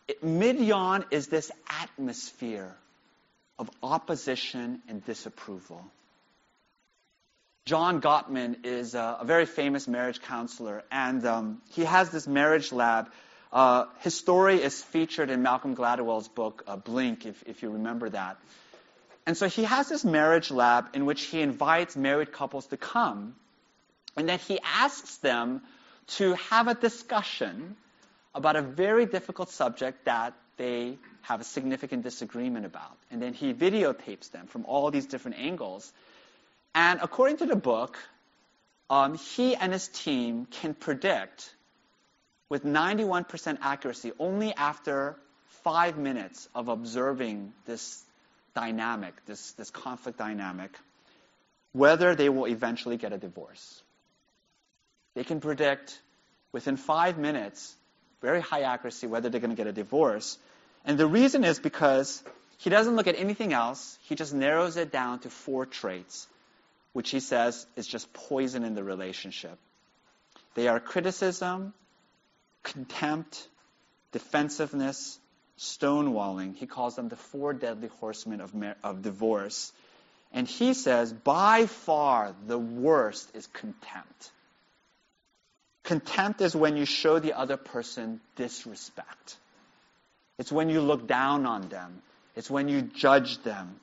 It, 0.09 0.23
Midyan 0.23 1.06
is 1.11 1.28
this 1.28 1.50
atmosphere 1.71 2.76
of 3.59 3.71
opposition 3.83 4.83
and 4.88 5.02
disapproval. 5.06 5.83
John 7.64 8.02
Gottman 8.02 8.66
is 8.66 8.95
a, 8.95 9.16
a 9.21 9.25
very 9.25 9.47
famous 9.47 9.88
marriage 9.88 10.21
counselor, 10.21 10.83
and 10.92 11.25
um, 11.25 11.62
he 11.71 11.85
has 11.85 12.11
this 12.11 12.26
marriage 12.26 12.73
lab. 12.73 13.09
Uh, 13.50 13.87
his 14.00 14.14
story 14.14 14.62
is 14.62 14.83
featured 14.83 15.30
in 15.30 15.40
Malcolm 15.40 15.75
Gladwell's 15.75 16.28
book, 16.28 16.62
uh, 16.66 16.76
Blink, 16.76 17.25
if, 17.25 17.42
if 17.47 17.62
you 17.62 17.71
remember 17.71 18.11
that. 18.11 18.37
And 19.26 19.37
so 19.37 19.49
he 19.49 19.64
has 19.64 19.88
this 19.88 20.04
marriage 20.04 20.50
lab 20.50 20.90
in 20.95 21.04
which 21.04 21.25
he 21.25 21.40
invites 21.40 21.97
married 21.97 22.33
couples 22.33 22.66
to 22.66 22.76
come, 22.76 23.35
and 24.16 24.28
then 24.28 24.38
he 24.38 24.61
asks 24.62 25.16
them 25.16 25.62
to 26.18 26.35
have 26.35 26.68
a 26.68 26.75
discussion 26.75 27.76
about 28.35 28.54
a 28.56 28.62
very 28.62 29.06
difficult 29.06 29.50
subject 29.50 30.04
that 30.04 30.35
they 30.56 30.99
have 31.23 31.40
a 31.40 31.45
significant 31.45 32.04
disagreement 32.04 32.64
about. 32.64 32.97
And 33.11 33.21
then 33.21 33.33
he 33.33 33.52
videotapes 33.52 34.30
them 34.30 34.47
from 34.47 34.64
all 34.66 34.90
these 34.90 35.06
different 35.06 35.38
angles. 35.38 35.92
And 36.75 37.00
according 37.02 37.38
to 37.38 37.47
the 37.47 37.56
book, 37.56 37.99
um, 38.88 39.18
he 39.18 39.56
and 39.56 39.73
his 39.73 39.88
team 39.88 40.47
can 40.47 40.75
predict 40.75 41.52
with 42.49 42.64
91% 42.64 43.59
accuracy 43.61 44.12
only 44.21 44.54
after 44.54 45.16
five 45.64 45.99
minutes 45.99 46.49
of 46.54 46.68
observing 46.68 47.52
this 47.66 48.04
dynamic, 48.56 49.14
this, 49.26 49.52
this 49.52 49.70
conflict 49.70 50.18
dynamic, 50.18 50.70
whether 51.72 52.14
they 52.14 52.30
will 52.30 52.46
eventually 52.46 52.96
get 52.96 53.12
a 53.12 53.18
divorce. 53.18 53.82
They 55.14 55.25
can 55.25 55.40
predict 55.40 56.00
within 56.52 56.78
five 56.78 57.18
minutes, 57.18 57.76
very 58.22 58.40
high 58.40 58.62
accuracy, 58.62 59.06
whether 59.06 59.28
they're 59.28 59.42
going 59.42 59.50
to 59.50 59.56
get 59.56 59.66
a 59.66 59.72
divorce. 59.72 60.38
And 60.86 60.96
the 60.96 61.06
reason 61.06 61.44
is 61.44 61.60
because 61.60 62.22
he 62.56 62.70
doesn't 62.70 62.96
look 62.96 63.06
at 63.06 63.18
anything 63.18 63.52
else. 63.52 63.98
He 64.08 64.14
just 64.14 64.32
narrows 64.32 64.78
it 64.78 64.90
down 64.90 65.18
to 65.20 65.30
four 65.30 65.66
traits, 65.66 66.26
which 66.94 67.10
he 67.10 67.20
says 67.20 67.66
is 67.76 67.86
just 67.86 68.10
poison 68.14 68.64
in 68.64 68.75
the 68.75 68.82
relationship. 68.82 69.58
They 70.54 70.68
are 70.68 70.80
criticism, 70.80 71.75
contempt, 72.62 73.48
defensiveness, 74.12 75.18
stonewalling. 75.58 76.54
He 76.54 76.66
calls 76.66 76.96
them 76.96 77.08
the 77.08 77.16
four 77.16 77.52
deadly 77.52 77.88
horsemen 78.00 78.40
of, 78.40 78.52
of 78.82 79.02
divorce. 79.02 79.72
And 80.32 80.46
he 80.46 80.75
says, 80.75 81.12
by 81.12 81.66
far, 81.66 82.34
the 82.46 82.58
worst 82.58 83.34
is 83.34 83.46
contempt. 83.46 84.30
Contempt 85.84 86.40
is 86.40 86.54
when 86.54 86.76
you 86.76 86.84
show 86.84 87.18
the 87.18 87.34
other 87.34 87.56
person 87.56 88.20
disrespect. 88.34 89.36
It's 90.38 90.52
when 90.52 90.68
you 90.68 90.80
look 90.80 91.06
down 91.06 91.46
on 91.46 91.68
them. 91.68 92.02
It's 92.34 92.50
when 92.50 92.68
you 92.68 92.82
judge 92.82 93.42
them. 93.42 93.76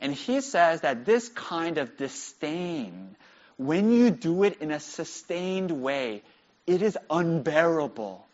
And 0.00 0.12
he 0.12 0.40
says 0.40 0.82
that 0.82 1.06
this 1.06 1.28
kind 1.28 1.78
of 1.78 1.96
disdain, 1.96 3.16
when 3.56 3.92
you 3.92 4.10
do 4.10 4.42
it 4.42 4.60
in 4.60 4.70
a 4.70 4.80
sustained 4.80 5.70
way, 5.70 6.22
it 6.66 6.82
is 6.82 6.98
unbearable. 7.08 8.26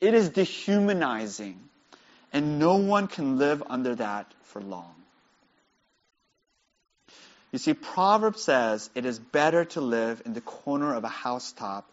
It 0.00 0.14
is 0.14 0.30
dehumanizing. 0.30 1.60
And 2.32 2.58
no 2.58 2.76
one 2.76 3.06
can 3.06 3.38
live 3.38 3.62
under 3.68 3.94
that 3.94 4.32
for 4.42 4.60
long. 4.60 4.94
You 7.52 7.58
see, 7.58 7.74
Proverbs 7.74 8.42
says 8.42 8.90
it 8.96 9.06
is 9.06 9.20
better 9.20 9.64
to 9.66 9.80
live 9.80 10.20
in 10.26 10.34
the 10.34 10.40
corner 10.40 10.92
of 10.96 11.04
a 11.04 11.08
housetop 11.08 11.88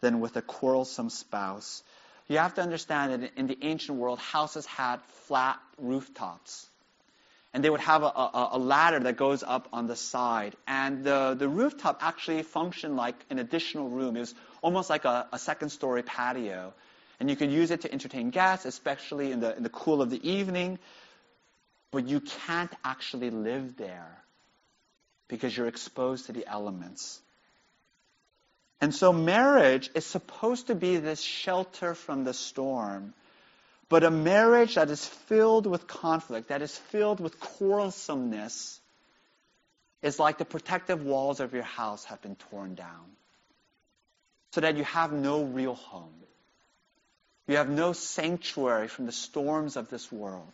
than 0.00 0.20
with 0.20 0.36
a 0.36 0.42
quarrelsome 0.42 1.10
spouse. 1.10 1.82
You 2.28 2.38
have 2.38 2.54
to 2.54 2.62
understand 2.62 3.24
that 3.24 3.32
in 3.36 3.48
the 3.48 3.58
ancient 3.62 3.98
world, 3.98 4.20
houses 4.20 4.64
had 4.66 5.00
flat 5.26 5.58
rooftops. 5.78 6.68
And 7.52 7.64
they 7.64 7.70
would 7.70 7.80
have 7.80 8.04
a, 8.04 8.06
a, 8.06 8.50
a, 8.52 8.58
ladder 8.58 9.00
that 9.00 9.16
goes 9.16 9.42
up 9.42 9.68
on 9.72 9.88
the 9.88 9.96
side. 9.96 10.54
And 10.68 11.02
the, 11.02 11.34
the 11.36 11.48
rooftop 11.48 11.98
actually 12.00 12.44
functioned 12.44 12.94
like 12.94 13.16
an 13.30 13.40
additional 13.40 13.88
room. 13.88 14.16
It 14.16 14.20
was 14.20 14.34
almost 14.62 14.88
like 14.88 15.04
a, 15.04 15.26
a 15.32 15.38
second 15.40 15.70
story 15.70 16.04
patio. 16.04 16.72
And 17.20 17.28
you 17.28 17.36
could 17.36 17.52
use 17.52 17.70
it 17.70 17.82
to 17.82 17.92
entertain 17.92 18.30
guests, 18.30 18.64
especially 18.64 19.30
in 19.30 19.40
the, 19.40 19.54
in 19.54 19.62
the 19.62 19.68
cool 19.68 20.00
of 20.00 20.08
the 20.08 20.28
evening. 20.28 20.78
But 21.92 22.08
you 22.08 22.20
can't 22.20 22.72
actually 22.82 23.30
live 23.30 23.76
there 23.76 24.16
because 25.28 25.54
you're 25.54 25.68
exposed 25.68 26.26
to 26.26 26.32
the 26.32 26.46
elements. 26.46 27.20
And 28.80 28.94
so 28.94 29.12
marriage 29.12 29.90
is 29.94 30.06
supposed 30.06 30.68
to 30.68 30.74
be 30.74 30.96
this 30.96 31.20
shelter 31.20 31.94
from 31.94 32.24
the 32.24 32.32
storm. 32.32 33.12
But 33.90 34.04
a 34.04 34.10
marriage 34.10 34.76
that 34.76 34.88
is 34.88 35.04
filled 35.04 35.66
with 35.66 35.86
conflict, 35.86 36.48
that 36.48 36.62
is 36.62 36.76
filled 36.76 37.20
with 37.20 37.38
quarrelsomeness, 37.38 38.78
is 40.00 40.18
like 40.18 40.38
the 40.38 40.44
protective 40.46 41.04
walls 41.04 41.40
of 41.40 41.52
your 41.52 41.64
house 41.64 42.04
have 42.06 42.22
been 42.22 42.36
torn 42.36 42.74
down. 42.74 43.10
So 44.52 44.62
that 44.62 44.76
you 44.76 44.84
have 44.84 45.12
no 45.12 45.44
real 45.44 45.74
home. 45.74 46.14
You 47.50 47.56
have 47.56 47.68
no 47.68 47.92
sanctuary 47.92 48.86
from 48.86 49.06
the 49.06 49.12
storms 49.12 49.74
of 49.74 49.90
this 49.90 50.12
world. 50.12 50.52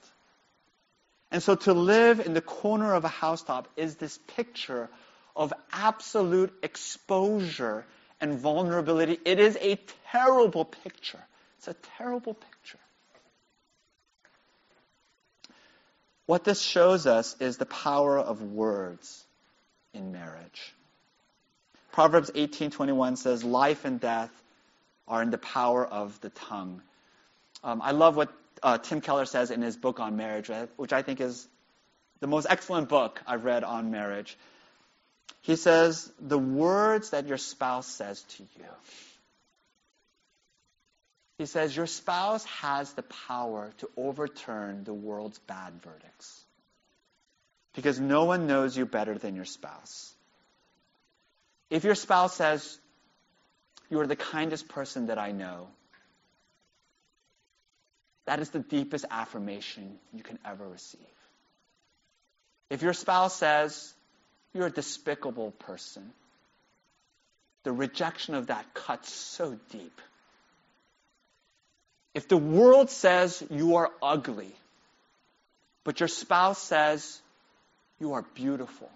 And 1.30 1.42
so 1.42 1.54
to 1.54 1.74
live 1.74 2.20
in 2.20 2.32
the 2.32 2.40
corner 2.40 2.94
of 2.94 3.04
a 3.04 3.08
housetop 3.08 3.68
is 3.76 3.96
this 3.96 4.18
picture 4.28 4.88
of 5.36 5.52
absolute 5.70 6.54
exposure 6.62 7.84
and 8.18 8.38
vulnerability. 8.38 9.18
It 9.26 9.38
is 9.38 9.58
a 9.60 9.78
terrible 10.10 10.64
picture. 10.64 11.22
It's 11.58 11.68
a 11.68 11.76
terrible 11.98 12.32
picture. 12.32 12.78
What 16.24 16.44
this 16.44 16.62
shows 16.62 17.06
us 17.06 17.36
is 17.40 17.58
the 17.58 17.66
power 17.66 18.18
of 18.18 18.40
words 18.40 19.22
in 19.92 20.12
marriage. 20.12 20.74
Proverbs 21.92 22.30
18:21 22.34 23.16
says, 23.16 23.44
"Life 23.44 23.84
and 23.84 24.00
death 24.00 24.30
are 25.08 25.22
in 25.22 25.30
the 25.30 25.38
power 25.38 25.86
of 25.86 26.20
the 26.20 26.30
tongue." 26.30 26.82
Um, 27.64 27.80
I 27.82 27.92
love 27.92 28.16
what 28.16 28.32
uh, 28.62 28.78
Tim 28.78 29.00
Keller 29.00 29.24
says 29.24 29.50
in 29.50 29.62
his 29.62 29.76
book 29.76 30.00
on 30.00 30.16
marriage, 30.16 30.50
which 30.76 30.92
I 30.92 31.02
think 31.02 31.20
is 31.20 31.46
the 32.20 32.26
most 32.26 32.46
excellent 32.48 32.88
book 32.88 33.20
I've 33.26 33.44
read 33.44 33.64
on 33.64 33.90
marriage. 33.90 34.36
He 35.42 35.56
says, 35.56 36.10
the 36.20 36.38
words 36.38 37.10
that 37.10 37.26
your 37.26 37.38
spouse 37.38 37.86
says 37.86 38.22
to 38.22 38.42
you. 38.42 38.64
He 41.38 41.46
says, 41.46 41.76
your 41.76 41.86
spouse 41.86 42.44
has 42.46 42.92
the 42.94 43.02
power 43.02 43.72
to 43.78 43.90
overturn 43.96 44.84
the 44.84 44.94
world's 44.94 45.38
bad 45.40 45.74
verdicts. 45.82 46.44
Because 47.74 48.00
no 48.00 48.24
one 48.24 48.46
knows 48.46 48.76
you 48.76 48.86
better 48.86 49.18
than 49.18 49.36
your 49.36 49.44
spouse. 49.44 50.14
If 51.68 51.84
your 51.84 51.94
spouse 51.94 52.34
says, 52.34 52.78
you 53.90 54.00
are 54.00 54.06
the 54.06 54.16
kindest 54.16 54.68
person 54.68 55.06
that 55.06 55.18
I 55.18 55.32
know, 55.32 55.68
that 58.26 58.40
is 58.40 58.50
the 58.50 58.58
deepest 58.58 59.04
affirmation 59.10 59.98
you 60.12 60.22
can 60.22 60.38
ever 60.44 60.66
receive. 60.66 61.00
If 62.70 62.82
your 62.82 62.92
spouse 62.92 63.36
says, 63.36 63.94
you're 64.52 64.66
a 64.66 64.70
despicable 64.70 65.52
person, 65.52 66.10
the 67.62 67.72
rejection 67.72 68.34
of 68.34 68.48
that 68.48 68.74
cuts 68.74 69.12
so 69.12 69.58
deep. 69.70 70.00
If 72.14 72.28
the 72.28 72.36
world 72.36 72.90
says 72.90 73.42
you 73.50 73.76
are 73.76 73.90
ugly, 74.02 74.52
but 75.84 76.00
your 76.00 76.08
spouse 76.08 76.58
says 76.58 77.20
you 78.00 78.14
are 78.14 78.22
beautiful, 78.34 78.90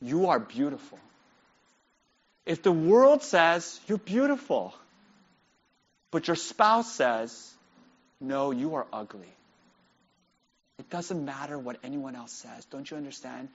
you 0.00 0.26
are 0.26 0.40
beautiful. 0.40 0.98
If 2.46 2.62
the 2.62 2.72
world 2.72 3.22
says 3.22 3.78
you're 3.88 3.98
beautiful, 3.98 4.72
but 6.10 6.28
your 6.28 6.36
spouse 6.36 6.92
says 6.92 7.52
no, 8.20 8.50
you 8.50 8.76
are 8.76 8.86
ugly. 8.92 9.28
It 10.78 10.88
doesn't 10.88 11.24
matter 11.24 11.58
what 11.58 11.78
anyone 11.82 12.14
else 12.16 12.32
says. 12.32 12.64
Don't 12.66 12.90
you 12.90 12.96
understand? 12.96 13.48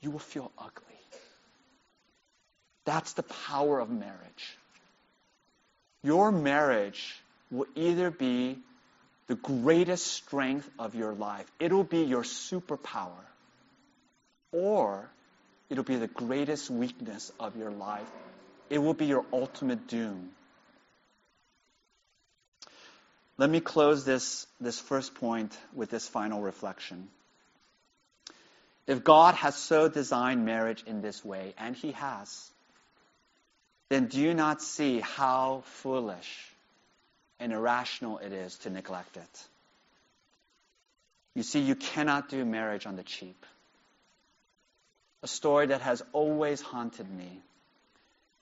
You 0.00 0.10
will 0.10 0.18
feel 0.18 0.50
ugly. 0.58 0.82
That's 2.84 3.12
the 3.14 3.22
power 3.22 3.80
of 3.80 3.90
marriage. 3.90 4.58
Your 6.02 6.30
marriage 6.30 7.20
will 7.50 7.66
either 7.74 8.10
be 8.10 8.58
the 9.26 9.34
greatest 9.34 10.06
strength 10.06 10.68
of 10.78 10.94
your 10.94 11.12
life, 11.12 11.50
it'll 11.58 11.84
be 11.84 12.02
your 12.02 12.22
superpower, 12.22 13.24
or 14.52 15.10
it'll 15.68 15.84
be 15.84 15.96
the 15.96 16.06
greatest 16.06 16.70
weakness 16.70 17.32
of 17.38 17.56
your 17.56 17.70
life. 17.70 18.10
It 18.70 18.78
will 18.78 18.94
be 18.94 19.06
your 19.06 19.24
ultimate 19.32 19.86
doom. 19.86 20.30
Let 23.38 23.50
me 23.50 23.60
close 23.60 24.04
this, 24.04 24.46
this 24.60 24.80
first 24.80 25.14
point 25.14 25.56
with 25.74 25.90
this 25.90 26.08
final 26.08 26.40
reflection. 26.40 27.08
If 28.86 29.04
God 29.04 29.34
has 29.34 29.56
so 29.56 29.88
designed 29.88 30.44
marriage 30.44 30.84
in 30.86 31.02
this 31.02 31.24
way, 31.24 31.54
and 31.58 31.76
He 31.76 31.92
has, 31.92 32.50
then 33.88 34.06
do 34.06 34.20
you 34.20 34.32
not 34.32 34.62
see 34.62 35.00
how 35.00 35.62
foolish 35.66 36.50
and 37.38 37.52
irrational 37.52 38.18
it 38.18 38.32
is 38.32 38.56
to 38.58 38.70
neglect 38.70 39.16
it? 39.16 39.46
You 41.34 41.42
see, 41.42 41.60
you 41.60 41.74
cannot 41.74 42.30
do 42.30 42.44
marriage 42.44 42.86
on 42.86 42.96
the 42.96 43.02
cheap. 43.02 43.44
A 45.26 45.28
story 45.28 45.66
that 45.66 45.80
has 45.80 46.04
always 46.12 46.60
haunted 46.60 47.10
me 47.10 47.42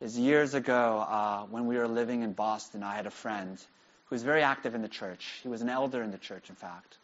is 0.03 0.19
years 0.19 0.53
ago 0.53 0.99
uh, 0.99 1.45
when 1.45 1.67
we 1.67 1.79
were 1.79 1.89
living 1.89 2.21
in 2.21 2.35
Boston, 2.35 2.83
I 2.83 2.95
had 2.95 3.07
a 3.07 3.11
friend 3.11 3.57
who 4.05 4.15
was 4.15 4.23
very 4.23 4.43
active 4.43 4.75
in 4.75 4.83
the 4.83 4.89
church. 4.91 5.27
He 5.43 5.49
was 5.49 5.63
an 5.63 5.71
elder 5.71 6.03
in 6.03 6.11
the 6.11 6.19
church, 6.19 6.51
in 6.51 6.57
fact. 6.57 6.99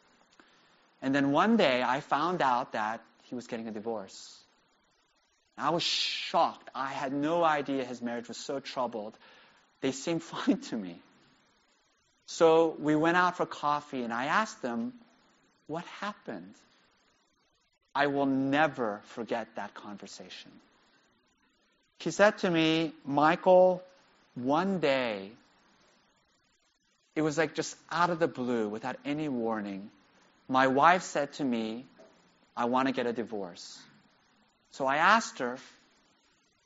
And 1.00 1.14
then 1.14 1.32
one 1.32 1.56
day 1.56 1.82
I 1.82 2.00
found 2.00 2.42
out 2.42 2.72
that 2.72 3.00
he 3.22 3.34
was 3.34 3.46
getting 3.46 3.68
a 3.68 3.70
divorce. 3.70 4.38
I 5.56 5.70
was 5.70 5.82
shocked. 5.82 6.68
I 6.74 6.88
had 6.88 7.14
no 7.14 7.42
idea 7.42 7.82
his 7.82 8.02
marriage 8.02 8.28
was 8.28 8.36
so 8.36 8.60
troubled. 8.60 9.16
They 9.80 9.92
seemed 9.92 10.22
fine 10.34 10.58
to 10.58 10.76
me. 10.76 11.00
So 12.26 12.76
we 12.78 12.96
went 12.96 13.16
out 13.16 13.38
for 13.38 13.46
coffee 13.46 14.02
and 14.02 14.12
I 14.12 14.26
asked 14.26 14.60
them, 14.60 14.92
What 15.68 15.86
happened? 16.02 16.54
I 17.94 18.06
will 18.06 18.26
never 18.26 19.00
forget 19.04 19.48
that 19.56 19.74
conversation. 19.74 20.50
She 22.00 22.10
said 22.10 22.38
to 22.38 22.50
me, 22.50 22.92
Michael, 23.04 23.82
one 24.34 24.80
day 24.80 25.32
it 27.14 27.22
was 27.22 27.36
like 27.36 27.54
just 27.54 27.76
out 27.90 28.10
of 28.10 28.18
the 28.18 28.28
blue, 28.28 28.68
without 28.68 28.96
any 29.04 29.28
warning, 29.28 29.90
my 30.48 30.68
wife 30.68 31.02
said 31.02 31.32
to 31.34 31.44
me, 31.44 31.84
I 32.56 32.64
want 32.66 32.88
to 32.88 32.92
get 32.92 33.06
a 33.06 33.12
divorce. 33.12 33.78
So 34.70 34.86
I 34.86 34.96
asked 34.96 35.40
her, 35.40 35.58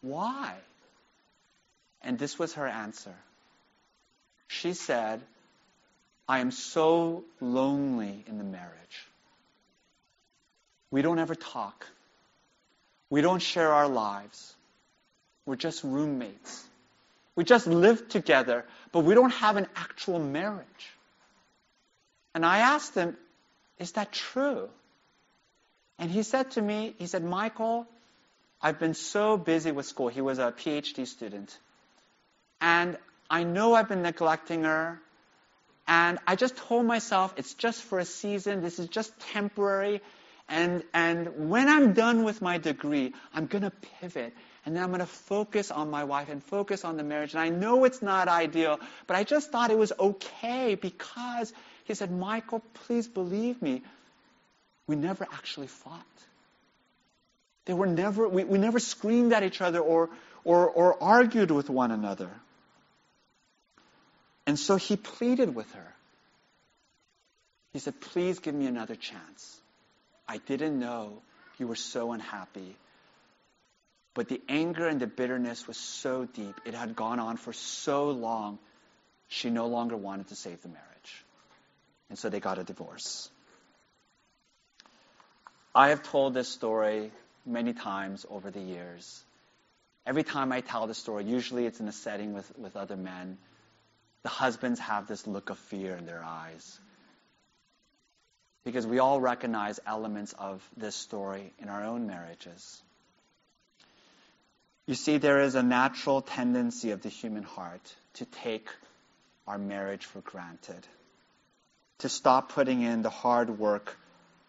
why? 0.03 0.55
And 2.03 2.19
this 2.19 2.39
was 2.39 2.55
her 2.55 2.67
answer. 2.67 3.15
She 4.47 4.75
said, 4.75 5.23
I 6.29 6.41
am 6.41 6.51
so 6.51 7.25
lonely 7.41 8.25
in 8.29 8.39
the 8.39 8.45
marriage. 8.45 9.09
We 10.94 11.02
don't 11.02 11.18
ever 11.18 11.35
talk. 11.35 11.88
We 13.11 13.20
don't 13.20 13.42
share 13.42 13.72
our 13.72 13.88
lives. 13.88 14.54
We're 15.44 15.57
just 15.57 15.83
roommates. 15.83 16.62
We 17.35 17.42
just 17.42 17.66
live 17.66 18.09
together, 18.09 18.64
but 18.92 19.00
we 19.00 19.16
don't 19.16 19.33
have 19.33 19.57
an 19.57 19.66
actual 19.74 20.20
marriage. 20.20 20.85
And 22.33 22.46
I 22.46 22.59
asked 22.59 22.94
him, 22.94 23.16
Is 23.80 23.90
that 23.98 24.12
true? 24.12 24.68
And 25.98 26.12
he 26.12 26.22
said 26.22 26.52
to 26.52 26.62
me, 26.62 26.94
He 26.96 27.09
said, 27.09 27.24
Michael, 27.24 27.88
I've 28.62 28.78
been 28.78 28.94
so 28.94 29.37
busy 29.37 29.72
with 29.72 29.87
school. 29.87 30.07
He 30.07 30.20
was 30.20 30.38
a 30.38 30.52
PhD 30.52 31.09
student. 31.09 31.59
And 32.61 32.98
I 33.28 33.42
know 33.42 33.74
I've 33.74 33.88
been 33.88 34.02
neglecting 34.02 34.62
her. 34.62 35.00
And 35.88 36.20
I 36.24 36.37
just 36.37 36.57
told 36.57 36.87
myself 36.87 37.35
it's 37.37 37.54
just 37.54 37.83
for 37.83 37.98
a 37.98 38.04
season. 38.04 38.62
This 38.62 38.78
is 38.78 38.87
just 38.87 39.18
temporary. 39.33 40.00
And, 40.48 40.85
and 40.92 41.48
when 41.48 41.68
I'm 41.68 41.94
done 41.94 42.22
with 42.24 42.42
my 42.42 42.59
degree, 42.59 43.14
I'm 43.33 43.46
going 43.46 43.62
to 43.62 43.72
pivot. 44.00 44.35
And 44.66 44.76
then 44.76 44.83
I'm 44.83 44.90
going 44.90 45.00
to 45.00 45.07
focus 45.07 45.70
on 45.70 45.90
my 45.90 46.04
wife 46.04 46.28
and 46.28 46.42
focus 46.42 46.85
on 46.85 46.96
the 46.96 47.02
marriage. 47.02 47.33
And 47.33 47.40
I 47.40 47.48
know 47.48 47.85
it's 47.85 48.02
not 48.02 48.28
ideal, 48.28 48.78
but 49.07 49.16
I 49.16 49.24
just 49.24 49.50
thought 49.50 49.70
it 49.70 49.78
was 49.78 49.92
okay 49.98 50.74
because 50.74 51.52
he 51.85 51.94
said, 51.94 52.11
Michael, 52.11 52.62
please 52.87 53.07
believe 53.07 53.61
me. 53.61 53.83
We 54.87 54.96
never 54.96 55.26
actually 55.33 55.66
fought. 55.66 56.02
They 57.66 57.74
were 57.74 57.87
never, 57.87 58.28
we, 58.28 58.44
we 58.44 58.59
never 58.59 58.78
screamed 58.78 59.33
at 59.33 59.42
each 59.42 59.61
other 59.61 59.80
or, 59.80 60.11
or, 60.44 60.68
or 60.68 61.02
argued 61.02 61.50
with 61.50 61.70
one 61.70 61.90
another. 61.90 62.30
And 64.46 64.59
so 64.59 64.76
he 64.76 64.96
pleaded 64.96 65.54
with 65.54 65.70
her. 65.72 65.94
He 67.72 67.78
said, 67.78 68.00
Please 68.00 68.38
give 68.38 68.54
me 68.54 68.66
another 68.66 68.94
chance. 68.94 69.61
I 70.27 70.39
didn't 70.39 70.79
know 70.79 71.23
you 71.59 71.67
were 71.67 71.77
so 71.77 72.13
unhappy. 72.13 72.77
But 74.15 74.29
the 74.29 74.41
anger 74.49 74.87
and 74.87 75.01
the 75.01 75.07
bitterness 75.07 75.67
was 75.67 75.77
so 75.77 76.25
deep. 76.25 76.55
It 76.65 76.75
had 76.75 76.95
gone 76.95 77.19
on 77.19 77.37
for 77.37 77.53
so 77.53 78.11
long. 78.11 78.59
She 79.29 79.51
no 79.51 79.67
longer 79.67 79.97
wanted 79.97 80.29
to 80.29 80.37
save 80.37 80.63
the 80.63 80.69
marriage. 80.69 81.25
And 82.09 82.19
so 82.19 82.31
they 82.31 82.41
got 82.41 82.59
a 82.59 82.65
divorce. 82.65 83.29
I 85.75 85.89
have 85.89 86.05
told 86.05 86.35
this 86.35 86.49
story 86.49 87.11
many 87.45 87.73
times 87.73 88.25
over 88.31 88.51
the 88.51 88.61
years. 88.61 89.25
Every 90.07 90.23
time 90.23 90.53
I 90.53 90.61
tell 90.61 90.87
the 90.87 90.95
story, 90.95 91.25
usually 91.25 91.67
it's 91.67 91.81
in 91.81 91.89
a 91.89 91.93
setting 91.93 92.35
with, 92.35 92.57
with 92.57 92.77
other 92.77 92.97
men, 92.97 93.39
the 94.23 94.29
husbands 94.29 94.79
have 94.81 95.09
this 95.09 95.27
look 95.27 95.51
of 95.51 95.59
fear 95.59 95.97
in 95.97 96.07
their 96.07 96.23
eyes. 96.23 96.79
Because 98.64 98.87
we 98.87 98.98
all 98.98 99.20
recognize 99.20 99.79
elements 99.87 100.35
of 100.38 100.66
this 100.77 100.96
story 100.96 101.53
in 101.59 101.68
our 101.68 101.85
own 101.85 102.07
marriages. 102.07 102.83
You 104.87 104.94
see, 104.94 105.18
there 105.18 105.40
is 105.40 105.55
a 105.55 105.62
natural 105.62 106.22
tendency 106.22 106.90
of 106.90 107.03
the 107.03 107.09
human 107.09 107.42
heart 107.42 107.94
to 108.14 108.24
take 108.24 108.68
our 109.46 109.59
marriage 109.59 110.05
for 110.05 110.20
granted, 110.20 110.87
to 111.98 112.09
stop 112.09 112.53
putting 112.53 112.83
in 112.83 113.03
the 113.03 113.11
hard 113.11 113.59
work 113.59 113.96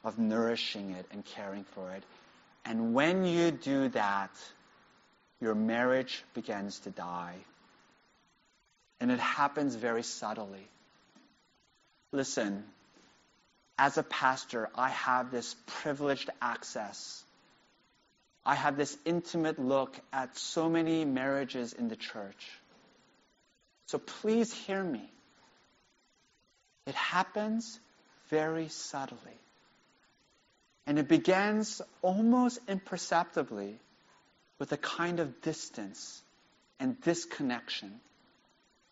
of 0.03 0.19
nourishing 0.19 0.91
it 0.91 1.05
and 1.11 1.25
caring 1.25 1.63
for 1.73 1.91
it. 1.91 2.03
And 2.65 2.93
when 2.93 3.25
you 3.25 3.51
do 3.51 3.89
that, 3.89 4.31
your 5.41 5.55
marriage 5.55 6.23
begins 6.33 6.79
to 6.79 6.89
die. 6.89 7.35
And 8.99 9.11
it 9.11 9.19
happens 9.19 9.75
very 9.75 10.03
subtly. 10.03 10.67
Listen, 12.11 12.63
as 13.77 13.97
a 13.97 14.03
pastor, 14.03 14.69
I 14.75 14.89
have 14.89 15.31
this 15.31 15.55
privileged 15.65 16.29
access. 16.41 17.23
I 18.45 18.55
have 18.55 18.77
this 18.77 18.95
intimate 19.05 19.59
look 19.59 19.99
at 20.13 20.37
so 20.37 20.69
many 20.69 21.03
marriages 21.03 21.73
in 21.73 21.89
the 21.89 21.95
church. 21.95 22.47
So 23.87 23.97
please 23.97 24.53
hear 24.53 24.83
me. 24.83 25.09
It 26.85 26.95
happens 26.95 27.79
very 28.29 28.69
subtly. 28.69 29.39
And 30.87 30.99
it 30.99 31.07
begins 31.07 31.81
almost 32.01 32.59
imperceptibly 32.67 33.75
with 34.59 34.71
a 34.71 34.77
kind 34.77 35.19
of 35.19 35.41
distance 35.41 36.21
and 36.79 36.99
disconnection. 37.01 37.99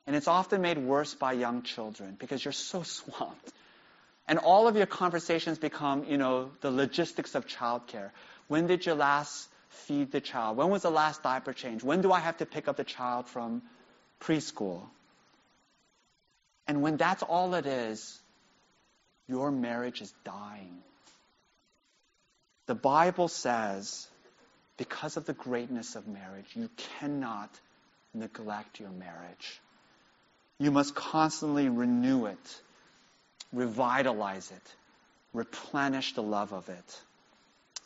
And 0.07 0.15
it's 0.15 0.27
often 0.27 0.61
made 0.61 0.77
worse 0.77 1.13
by 1.13 1.33
young 1.33 1.61
children 1.61 2.17
because 2.19 2.43
you're 2.43 2.51
so 2.51 2.83
swamped. 2.83 3.51
And 4.27 4.39
all 4.39 4.67
of 4.67 4.77
your 4.77 4.85
conversations 4.85 5.57
become, 5.57 6.05
you 6.05 6.17
know, 6.17 6.51
the 6.61 6.71
logistics 6.71 7.35
of 7.35 7.45
childcare. 7.45 8.11
When 8.47 8.67
did 8.67 8.85
you 8.85 8.93
last 8.93 9.49
feed 9.69 10.11
the 10.11 10.21
child? 10.21 10.57
When 10.57 10.69
was 10.69 10.83
the 10.83 10.91
last 10.91 11.23
diaper 11.23 11.53
change? 11.53 11.83
When 11.83 12.01
do 12.01 12.11
I 12.11 12.19
have 12.19 12.37
to 12.37 12.45
pick 12.45 12.67
up 12.67 12.77
the 12.77 12.83
child 12.83 13.27
from 13.27 13.61
preschool? 14.21 14.81
And 16.67 16.81
when 16.81 16.97
that's 16.97 17.23
all 17.23 17.53
it 17.55 17.65
is, 17.65 18.17
your 19.27 19.51
marriage 19.51 20.01
is 20.01 20.13
dying. 20.23 20.77
The 22.65 22.75
Bible 22.75 23.27
says, 23.27 24.07
because 24.77 25.17
of 25.17 25.25
the 25.25 25.33
greatness 25.33 25.95
of 25.95 26.07
marriage, 26.07 26.47
you 26.55 26.69
cannot 26.99 27.49
neglect 28.13 28.79
your 28.79 28.89
marriage. 28.89 29.59
You 30.59 30.71
must 30.71 30.95
constantly 30.95 31.67
renew 31.67 32.27
it, 32.27 32.61
revitalize 33.53 34.51
it, 34.51 34.75
replenish 35.33 36.13
the 36.13 36.23
love 36.23 36.53
of 36.53 36.67
it. 36.69 37.01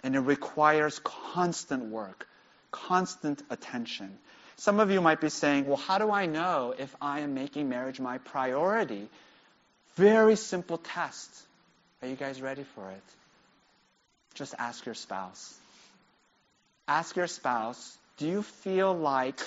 And 0.03 0.15
it 0.15 0.19
requires 0.19 0.99
constant 0.99 1.86
work, 1.86 2.27
constant 2.71 3.41
attention. 3.49 4.17
Some 4.58 4.80
of 4.80 4.89
you 4.89 5.01
might 5.01 5.21
be 5.21 5.30
saying, 5.30 5.67
well, 5.67 5.77
how 5.77 5.97
do 5.97 6.12
I 6.12 6.25
know 6.25 6.73
if 6.77 6.95
I 7.01 7.19
am 7.19 7.34
making 7.34 7.69
marriage 7.69 7.99
my 7.99 8.17
priority? 8.17 9.08
Very 9.95 10.36
simple 10.36 10.77
test. 10.77 11.30
Are 12.01 12.08
you 12.08 12.15
guys 12.15 12.41
ready 12.41 12.63
for 12.75 12.89
it? 12.91 13.03
just 14.38 14.53
ask 14.58 14.86
your 14.86 14.95
spouse. 14.95 15.56
Ask 16.88 17.15
your 17.15 17.27
spouse, 17.27 17.97
do 18.17 18.27
you 18.27 18.43
feel 18.43 18.93
like 18.93 19.39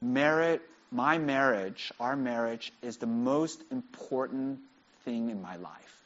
merit, 0.00 0.62
my 0.92 1.18
marriage, 1.18 1.92
our 1.98 2.14
marriage, 2.14 2.72
is 2.82 2.98
the 2.98 3.06
most 3.06 3.60
important 3.72 4.60
thing 5.04 5.30
in 5.30 5.42
my 5.42 5.56
life? 5.56 6.04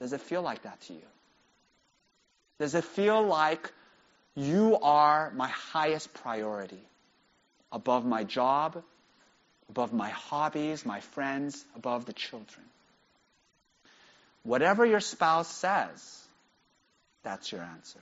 Does 0.00 0.12
it 0.12 0.20
feel 0.20 0.42
like 0.42 0.62
that 0.62 0.80
to 0.82 0.92
you? 0.92 1.08
Does 2.58 2.74
it 2.74 2.84
feel 2.84 3.22
like 3.22 3.72
you 4.34 4.78
are 4.80 5.32
my 5.34 5.48
highest 5.48 6.12
priority 6.14 6.82
above 7.72 8.04
my 8.04 8.24
job, 8.24 8.82
above 9.70 9.92
my 9.92 10.10
hobbies, 10.10 10.84
my 10.84 11.00
friends, 11.00 11.64
above 11.76 12.06
the 12.06 12.12
children? 12.12 12.64
Whatever 14.42 14.84
your 14.84 15.00
spouse 15.00 15.48
says, 15.48 16.22
that's 17.22 17.50
your 17.50 17.62
answer. 17.62 18.00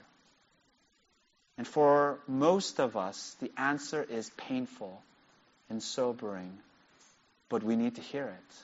And 1.57 1.67
for 1.67 2.19
most 2.27 2.79
of 2.79 2.97
us, 2.97 3.35
the 3.39 3.51
answer 3.57 4.03
is 4.03 4.29
painful 4.37 5.01
and 5.69 5.81
sobering, 5.81 6.57
but 7.49 7.63
we 7.63 7.75
need 7.75 7.95
to 7.95 8.01
hear 8.01 8.25
it. 8.25 8.55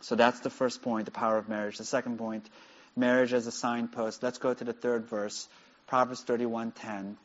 So 0.00 0.16
that's 0.16 0.40
the 0.40 0.50
first 0.50 0.82
point, 0.82 1.04
the 1.04 1.10
power 1.10 1.36
of 1.36 1.48
marriage. 1.48 1.78
The 1.78 1.84
second 1.84 2.18
point, 2.18 2.48
marriage 2.96 3.32
as 3.32 3.46
a 3.46 3.52
signpost. 3.52 4.22
Let's 4.22 4.38
go 4.38 4.54
to 4.54 4.64
the 4.64 4.72
third 4.72 5.06
verse, 5.06 5.48
Proverbs 5.86 6.24
31:10. 6.24 7.16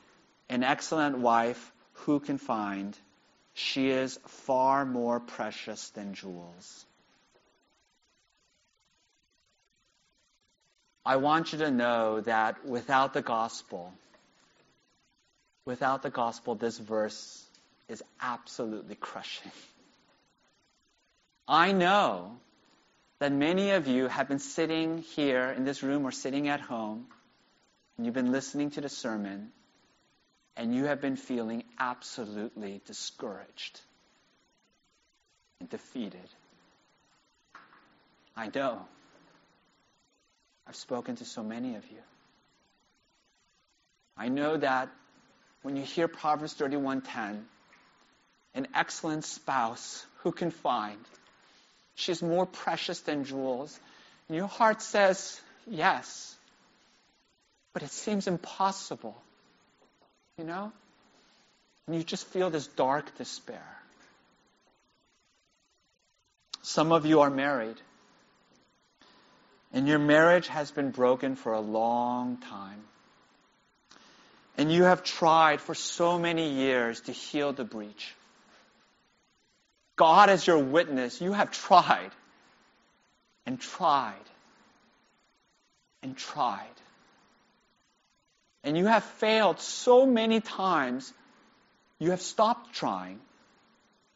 An 0.50 0.64
excellent 0.64 1.18
wife 1.18 1.72
who 1.94 2.20
can 2.20 2.38
find? 2.38 2.98
She 3.54 3.90
is 3.90 4.20
far 4.28 4.86
more 4.86 5.20
precious 5.20 5.90
than 5.92 6.14
jewels. 6.14 6.86
I 11.06 11.18
want 11.18 11.54
you 11.54 11.60
to 11.60 11.72
know 11.72 12.22
that 12.22 12.66
without 12.66 13.14
the 13.14 13.22
gospel, 13.22 13.94
without 15.64 16.02
the 16.02 16.10
gospel, 16.10 16.56
this 16.56 16.78
verse 16.78 17.46
is 17.88 18.04
absolutely 18.20 18.96
crushing. 18.96 19.52
I 21.48 21.72
know 21.72 22.38
that 23.20 23.32
many 23.32 23.72
of 23.72 23.88
you 23.88 24.08
have 24.08 24.28
been 24.28 24.40
sitting 24.40 25.00
here 25.00 25.50
in 25.50 25.64
this 25.64 25.82
room 25.84 26.06
or 26.06 26.12
sitting 26.12 26.48
at 26.48 26.60
home, 26.60 27.08
and 27.98 28.06
you've 28.06 28.16
been 28.16 28.32
listening 28.32 28.72
to 28.72 28.82
the 28.82 28.90
sermon, 28.90 29.52
and 30.58 30.76
you 30.76 30.86
have 30.86 31.02
been 31.02 31.16
feeling 31.16 31.64
absolutely 31.80 32.82
discouraged 32.86 33.80
and 35.60 35.70
defeated. 35.70 36.30
I 38.36 38.50
know. 38.54 38.86
I've 40.68 40.76
spoken 40.76 41.16
to 41.18 41.26
so 41.26 41.44
many 41.44 41.76
of 41.76 41.86
you. 41.90 42.02
I 44.18 44.30
know 44.30 44.58
that 44.58 44.90
when 45.62 45.76
you 45.76 45.84
hear 45.84 46.08
Proverbs 46.08 46.54
31:10, 46.56 47.46
an 48.56 48.68
excellent 48.74 49.26
spouse 49.26 50.06
who 50.24 50.32
can 50.32 50.52
find 50.52 51.00
she's 51.96 52.22
more 52.22 52.46
precious 52.46 53.00
than 53.02 53.24
jewels. 53.24 53.78
And 54.28 54.38
your 54.38 54.48
heart 54.48 54.82
says, 54.82 55.40
yes. 55.66 56.36
But 57.74 57.84
it 57.84 57.92
seems 57.92 58.28
impossible. 58.28 59.16
You 60.38 60.44
know? 60.44 60.72
And 61.88 61.96
you 61.96 62.04
just 62.04 62.28
feel 62.28 62.50
this 62.50 62.68
dark 62.68 63.18
despair. 63.18 63.66
Some 66.62 66.92
of 66.92 67.06
you 67.06 67.22
are 67.22 67.30
married. 67.30 67.78
And 69.72 69.88
your 69.88 70.00
marriage 70.00 70.48
has 70.48 70.72
been 70.72 70.92
broken 70.92 71.36
for 71.36 71.54
a 71.54 71.60
long 71.60 72.38
time. 72.38 72.82
And 74.58 74.72
you 74.72 74.84
have 74.84 75.04
tried 75.04 75.62
for 75.62 75.76
so 75.76 76.18
many 76.18 76.50
years 76.54 77.02
to 77.02 77.12
heal 77.12 77.54
the 77.54 77.66
breach. 77.66 78.16
God 79.96 80.30
is 80.30 80.46
your 80.46 80.60
witness, 80.60 81.22
you 81.22 81.34
have 81.34 81.52
tried 81.52 82.12
and 83.46 83.60
tried 83.60 84.16
and 86.04 86.18
tried. 86.18 86.66
And 88.64 88.78
you 88.78 88.88
have 88.88 89.04
failed 89.04 89.60
so 89.60 90.06
many 90.06 90.42
times, 90.42 91.14
you 92.00 92.12
have 92.12 92.22
stopped 92.22 92.74
trying 92.74 93.20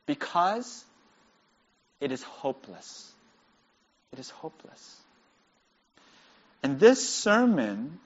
because 0.05 0.83
it 2.01 2.11
is 2.11 2.23
hopeless. 2.23 3.11
It 4.11 4.19
is 4.19 4.29
hopeless. 4.29 4.97
And 6.63 6.79
this 6.79 7.07
sermon 7.07 7.99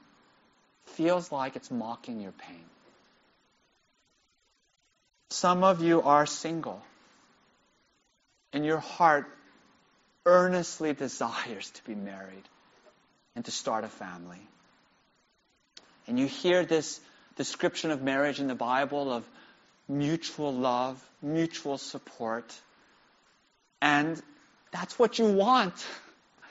feels 0.85 1.31
like 1.31 1.55
it's 1.55 1.71
mocking 1.71 2.21
your 2.21 2.33
pain. 2.33 2.65
Some 5.29 5.63
of 5.63 5.81
you 5.81 6.01
are 6.03 6.25
single, 6.25 6.81
and 8.53 8.63
your 8.63 8.77
heart 8.77 9.25
earnestly 10.25 10.93
desires 10.93 11.69
to 11.71 11.83
be 11.83 11.95
married 11.95 12.47
and 13.35 13.43
to 13.45 13.51
start 13.51 13.83
a 13.83 13.89
family. 13.89 14.39
And 16.07 16.19
you 16.19 16.27
hear 16.27 16.63
this 16.63 16.99
description 17.35 17.91
of 17.91 18.01
marriage 18.01 18.39
in 18.39 18.47
the 18.47 18.55
Bible 18.55 19.11
of 19.11 19.27
mutual 19.89 20.53
love, 20.53 21.03
mutual 21.21 21.77
support, 21.77 22.53
and 23.81 24.21
that's 24.71 24.97
what 24.97 25.19
you 25.19 25.25
want, 25.25 25.73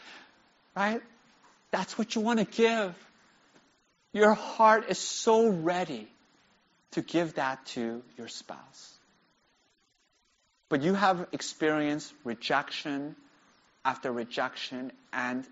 right? 0.76 1.00
That's 1.70 1.96
what 1.96 2.14
you 2.14 2.20
want 2.20 2.40
to 2.40 2.44
give. 2.44 2.94
Your 4.12 4.34
heart 4.34 4.90
is 4.90 4.98
so 4.98 5.48
ready 5.48 6.06
to 6.92 7.00
give 7.00 7.34
that 7.34 7.64
to 7.66 8.02
your 8.18 8.28
spouse. 8.28 8.98
But 10.72 10.80
you 10.80 10.94
have 10.94 11.26
experienced 11.32 12.14
rejection 12.24 13.14
after 13.84 14.10
rejection, 14.10 14.90
and 15.12 15.46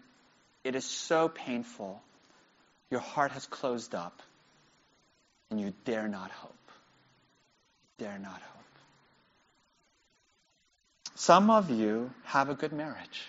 it 0.64 0.74
is 0.74 0.86
so 0.86 1.28
painful. 1.28 2.00
Your 2.90 3.00
heart 3.00 3.30
has 3.32 3.44
closed 3.44 3.94
up, 3.94 4.22
and 5.50 5.60
you 5.60 5.74
dare 5.84 6.08
not 6.08 6.30
hope. 6.30 6.54
Dare 7.98 8.18
not 8.18 8.40
hope. 8.40 8.64
Some 11.16 11.50
of 11.50 11.68
you 11.68 12.10
have 12.24 12.48
a 12.48 12.54
good 12.54 12.72
marriage. 12.72 13.26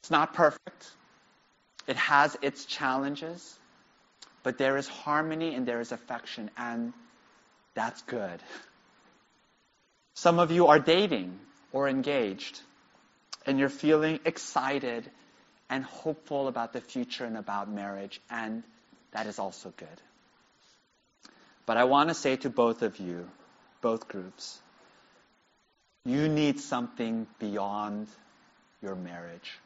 It's 0.00 0.10
not 0.10 0.32
perfect. 0.32 0.92
It 1.86 1.96
has 1.96 2.38
its 2.40 2.64
challenges, 2.64 3.58
but 4.44 4.56
there 4.56 4.78
is 4.78 4.88
harmony 4.88 5.54
and 5.54 5.68
there 5.68 5.82
is 5.82 5.92
affection, 5.92 6.50
and 6.56 6.94
that's 7.74 8.00
good. 8.00 8.40
Some 10.20 10.38
of 10.38 10.50
you 10.50 10.66
are 10.66 10.78
dating 10.78 11.40
or 11.72 11.88
engaged, 11.88 12.60
and 13.46 13.58
you're 13.58 13.70
feeling 13.70 14.20
excited 14.26 15.10
and 15.70 15.82
hopeful 15.82 16.46
about 16.46 16.74
the 16.74 16.82
future 16.82 17.24
and 17.24 17.38
about 17.38 17.70
marriage, 17.70 18.20
and 18.28 18.62
that 19.12 19.26
is 19.26 19.38
also 19.38 19.72
good. 19.74 20.02
But 21.64 21.78
I 21.78 21.84
want 21.84 22.10
to 22.10 22.14
say 22.14 22.36
to 22.36 22.50
both 22.50 22.82
of 22.82 22.98
you, 22.98 23.30
both 23.80 24.08
groups, 24.08 24.60
you 26.04 26.28
need 26.28 26.60
something 26.60 27.26
beyond 27.38 28.06
your 28.82 28.96
marriage, 28.96 29.58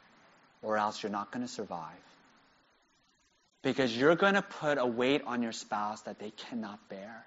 or 0.61 0.77
else 0.77 1.03
you're 1.03 1.11
not 1.11 1.31
going 1.31 1.45
to 1.45 1.51
survive. 1.51 2.05
Because 3.61 3.93
you're 3.97 4.15
going 4.15 4.35
to 4.35 4.41
put 4.41 4.77
a 4.77 4.85
weight 4.85 5.21
on 5.27 5.43
your 5.43 5.51
spouse 5.51 6.03
that 6.03 6.17
they 6.17 6.31
cannot 6.31 6.79
bear, 6.87 7.25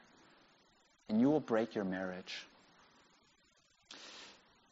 and 1.10 1.20
you 1.20 1.28
will 1.28 1.40
break 1.40 1.74
your 1.74 1.84
marriage. 1.84 2.34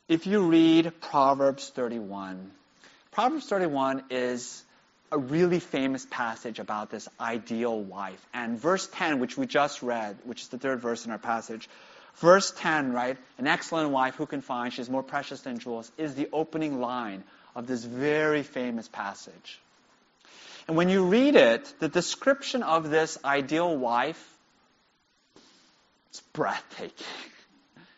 If 0.09 0.27
you 0.27 0.42
read 0.42 0.92
Proverbs 1.01 1.69
31, 1.71 2.51
Proverbs 3.11 3.47
31 3.47 4.05
is 4.11 4.62
a 5.11 5.19
really 5.19 5.61
famous 5.61 6.07
passage 6.09 6.59
about 6.59 6.90
this 6.90 7.09
ideal 7.19 7.81
wife. 7.81 8.25
And 8.33 8.59
verse 8.59 8.88
10, 8.92 9.21
which 9.21 9.37
we 9.37 9.47
just 9.47 9.83
read, 9.83 10.16
which 10.25 10.42
is 10.42 10.49
the 10.49 10.59
third 10.59 10.81
verse 10.81 11.07
in 11.07 11.12
our 11.12 11.19
passage, 11.19 11.69
Verse 12.16 12.51
10, 12.51 12.92
right? 12.92 13.19
An 13.37 13.47
excellent 13.47 13.90
wife 13.90 14.14
who 14.14 14.27
can 14.27 14.40
find, 14.40 14.73
she's 14.73 14.88
more 14.88 15.03
precious 15.03 15.42
than 15.42 15.59
jewels, 15.59 15.90
is 15.99 16.14
the 16.14 16.29
opening 16.33 16.81
line 16.81 17.23
of 17.55 17.66
this 17.66 17.85
very 17.85 18.42
famous 18.42 18.88
passage. 18.88 19.61
And 20.66 20.77
when 20.77 20.88
you 20.88 21.05
read 21.05 21.37
it, 21.37 21.73
the 21.79 21.88
description 21.88 22.62
of 22.62 22.88
this 22.88 23.19
ideal 23.25 23.77
wife, 23.77 24.23
it's 26.11 26.21
breathtaking. 26.33 27.07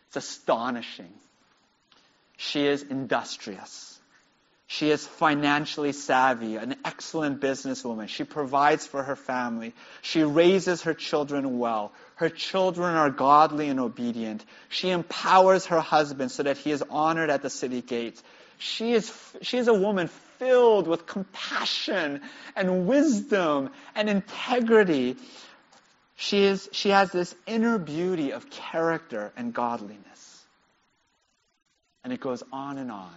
It's 0.09 0.15
astonishing. 0.15 1.13
She 2.41 2.65
is 2.65 2.83
industrious. 2.83 3.99
She 4.65 4.91
is 4.91 5.05
financially 5.05 5.91
savvy, 5.91 6.55
an 6.55 6.77
excellent 6.85 7.41
businesswoman. 7.41 8.07
She 8.07 8.23
provides 8.23 8.87
for 8.87 9.03
her 9.03 9.17
family. 9.17 9.73
She 10.01 10.23
raises 10.23 10.83
her 10.83 10.93
children 10.93 11.59
well. 11.59 11.91
Her 12.15 12.29
children 12.29 12.95
are 12.95 13.09
godly 13.09 13.67
and 13.67 13.77
obedient. 13.77 14.45
She 14.69 14.89
empowers 14.89 15.65
her 15.65 15.81
husband 15.81 16.31
so 16.31 16.43
that 16.43 16.57
he 16.57 16.71
is 16.71 16.81
honored 16.89 17.29
at 17.29 17.41
the 17.41 17.49
city 17.49 17.81
gates. 17.81 18.23
She 18.57 18.93
is, 18.93 19.13
she 19.41 19.57
is 19.57 19.67
a 19.67 19.73
woman 19.73 20.07
filled 20.37 20.87
with 20.87 21.05
compassion 21.05 22.21
and 22.55 22.87
wisdom 22.87 23.69
and 23.95 24.09
integrity. 24.09 25.17
She, 26.15 26.45
is, 26.45 26.69
she 26.71 26.91
has 26.91 27.11
this 27.11 27.35
inner 27.45 27.77
beauty 27.79 28.31
of 28.31 28.49
character 28.49 29.33
and 29.35 29.53
godliness. 29.53 30.28
And 32.03 32.13
it 32.13 32.19
goes 32.19 32.43
on 32.51 32.77
and 32.77 32.91
on. 32.91 33.15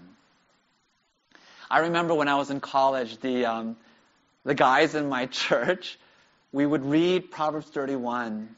I 1.71 1.81
remember 1.81 2.15
when 2.15 2.29
I 2.29 2.35
was 2.37 2.51
in 2.51 2.61
college, 2.61 3.19
the, 3.21 3.47
um, 3.47 3.77
the 4.45 4.55
guys 4.55 4.95
in 4.95 5.09
my 5.09 5.27
church, 5.47 5.99
we 6.53 6.67
would 6.67 6.85
read 6.85 7.31
Proverbs 7.31 7.67
31 7.69 8.55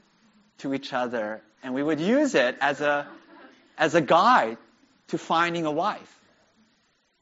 to 0.58 0.74
each 0.74 0.92
other, 0.92 1.40
and 1.62 1.74
we 1.74 1.82
would 1.82 2.00
use 2.00 2.34
it 2.34 2.56
as 2.60 2.80
a, 2.80 3.06
as 3.78 3.94
a 3.94 4.00
guide 4.00 4.58
to 5.08 5.18
finding 5.18 5.66
a 5.66 5.70
wife. 5.70 6.10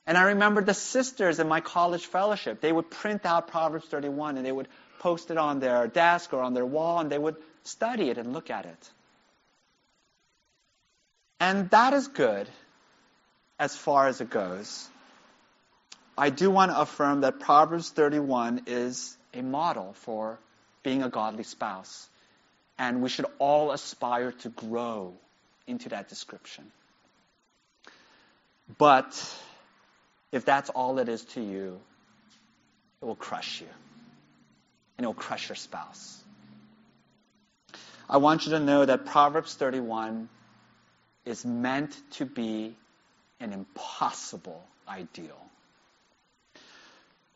And 0.06 0.18
I 0.18 0.22
remember 0.24 0.62
the 0.62 0.74
sisters 0.74 1.38
in 1.38 1.48
my 1.48 1.60
college 1.60 2.06
fellowship, 2.06 2.60
they 2.60 2.72
would 2.72 2.90
print 2.90 3.24
out 3.24 3.48
Proverbs 3.48 3.86
31 3.86 4.36
and 4.36 4.44
they 4.44 4.52
would 4.52 4.68
post 4.98 5.30
it 5.30 5.36
on 5.36 5.60
their 5.60 5.86
desk 5.86 6.32
or 6.32 6.42
on 6.42 6.54
their 6.54 6.66
wall 6.66 7.00
and 7.00 7.10
they 7.10 7.18
would 7.18 7.36
study 7.64 8.10
it 8.10 8.18
and 8.18 8.32
look 8.32 8.50
at 8.50 8.64
it. 8.64 8.90
And 11.38 11.70
that 11.70 11.92
is 11.92 12.08
good 12.08 12.48
as 13.58 13.76
far 13.76 14.08
as 14.08 14.20
it 14.20 14.30
goes. 14.30 14.88
I 16.16 16.30
do 16.30 16.50
want 16.50 16.70
to 16.70 16.80
affirm 16.80 17.22
that 17.22 17.40
Proverbs 17.40 17.90
31 17.90 18.62
is 18.66 19.16
a 19.32 19.42
model 19.42 19.94
for 19.94 20.38
being 20.82 21.02
a 21.02 21.08
godly 21.08 21.44
spouse. 21.44 22.08
And 22.78 23.02
we 23.02 23.08
should 23.08 23.26
all 23.38 23.70
aspire 23.70 24.32
to 24.32 24.48
grow 24.48 25.14
into 25.66 25.90
that 25.90 26.08
description. 26.08 26.70
But 28.78 29.12
if 30.32 30.44
that's 30.44 30.70
all 30.70 30.98
it 30.98 31.08
is 31.08 31.24
to 31.36 31.40
you, 31.40 31.80
it 33.00 33.04
will 33.04 33.16
crush 33.16 33.60
you. 33.60 33.68
And 34.98 35.04
it 35.04 35.06
will 35.06 35.14
crush 35.14 35.48
your 35.48 35.56
spouse. 35.56 36.22
I 38.08 38.18
want 38.18 38.44
you 38.44 38.52
to 38.52 38.60
know 38.60 38.84
that 38.84 39.06
Proverbs 39.06 39.54
31 39.54 40.28
is 41.24 41.44
meant 41.44 41.96
to 42.12 42.26
be 42.26 42.76
an 43.42 43.52
impossible 43.52 44.62
ideal. 44.88 45.40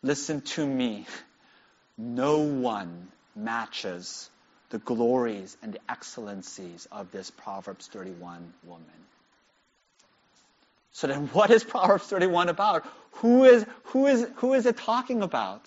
Listen 0.02 0.40
to 0.42 0.66
me. 0.66 1.06
No 1.98 2.38
one 2.38 3.08
matches 3.34 4.30
the 4.70 4.78
glories 4.78 5.56
and 5.62 5.72
the 5.72 5.80
excellencies 5.88 6.86
of 6.92 7.10
this 7.10 7.30
Proverbs 7.30 7.86
31 7.88 8.52
woman. 8.64 8.84
So 10.92 11.06
then 11.06 11.26
what 11.28 11.50
is 11.50 11.64
Proverbs 11.64 12.06
31 12.06 12.48
about? 12.48 12.86
Who 13.12 13.44
is, 13.44 13.66
who 13.84 14.06
is, 14.06 14.26
who 14.36 14.54
is 14.54 14.66
it 14.66 14.76
talking 14.76 15.22
about? 15.22 15.62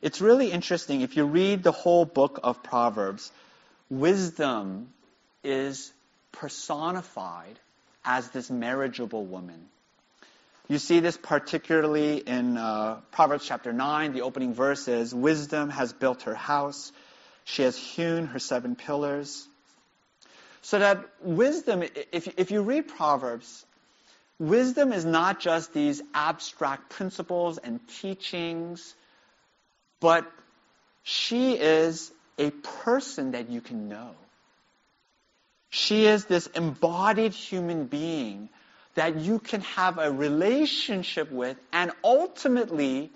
It's 0.00 0.20
really 0.20 0.50
interesting. 0.50 1.00
If 1.00 1.16
you 1.16 1.24
read 1.24 1.62
the 1.62 1.72
whole 1.72 2.04
book 2.04 2.40
of 2.42 2.62
Proverbs, 2.62 3.30
wisdom 3.88 4.88
is 5.44 5.92
personified 6.32 7.58
as 8.04 8.28
this 8.30 8.50
marriageable 8.50 9.24
woman. 9.24 9.68
You 10.68 10.78
see 10.78 11.00
this 11.00 11.16
particularly 11.16 12.18
in 12.18 12.56
uh, 12.56 13.00
Proverbs 13.10 13.44
chapter 13.46 13.72
9, 13.72 14.12
the 14.12 14.22
opening 14.22 14.54
verses. 14.54 15.14
Wisdom 15.14 15.70
has 15.70 15.92
built 15.92 16.22
her 16.22 16.34
house. 16.34 16.92
She 17.44 17.62
has 17.62 17.76
hewn 17.76 18.26
her 18.26 18.38
seven 18.38 18.76
pillars. 18.76 19.46
So 20.62 20.78
that 20.78 21.04
wisdom, 21.20 21.82
if, 22.12 22.28
if 22.38 22.50
you 22.52 22.62
read 22.62 22.88
Proverbs, 22.88 23.66
wisdom 24.38 24.92
is 24.92 25.04
not 25.04 25.40
just 25.40 25.74
these 25.74 26.00
abstract 26.14 26.90
principles 26.90 27.58
and 27.58 27.80
teachings, 28.00 28.94
but 30.00 30.30
she 31.02 31.54
is 31.54 32.12
a 32.38 32.50
person 32.50 33.32
that 33.32 33.50
you 33.50 33.60
can 33.60 33.88
know. 33.88 34.14
She 35.74 36.04
is 36.04 36.26
this 36.26 36.48
embodied 36.48 37.32
human 37.32 37.86
being 37.86 38.50
that 38.94 39.16
you 39.16 39.38
can 39.38 39.62
have 39.62 39.96
a 39.96 40.12
relationship 40.12 41.32
with 41.32 41.56
and 41.72 41.92
ultimately 42.04 43.10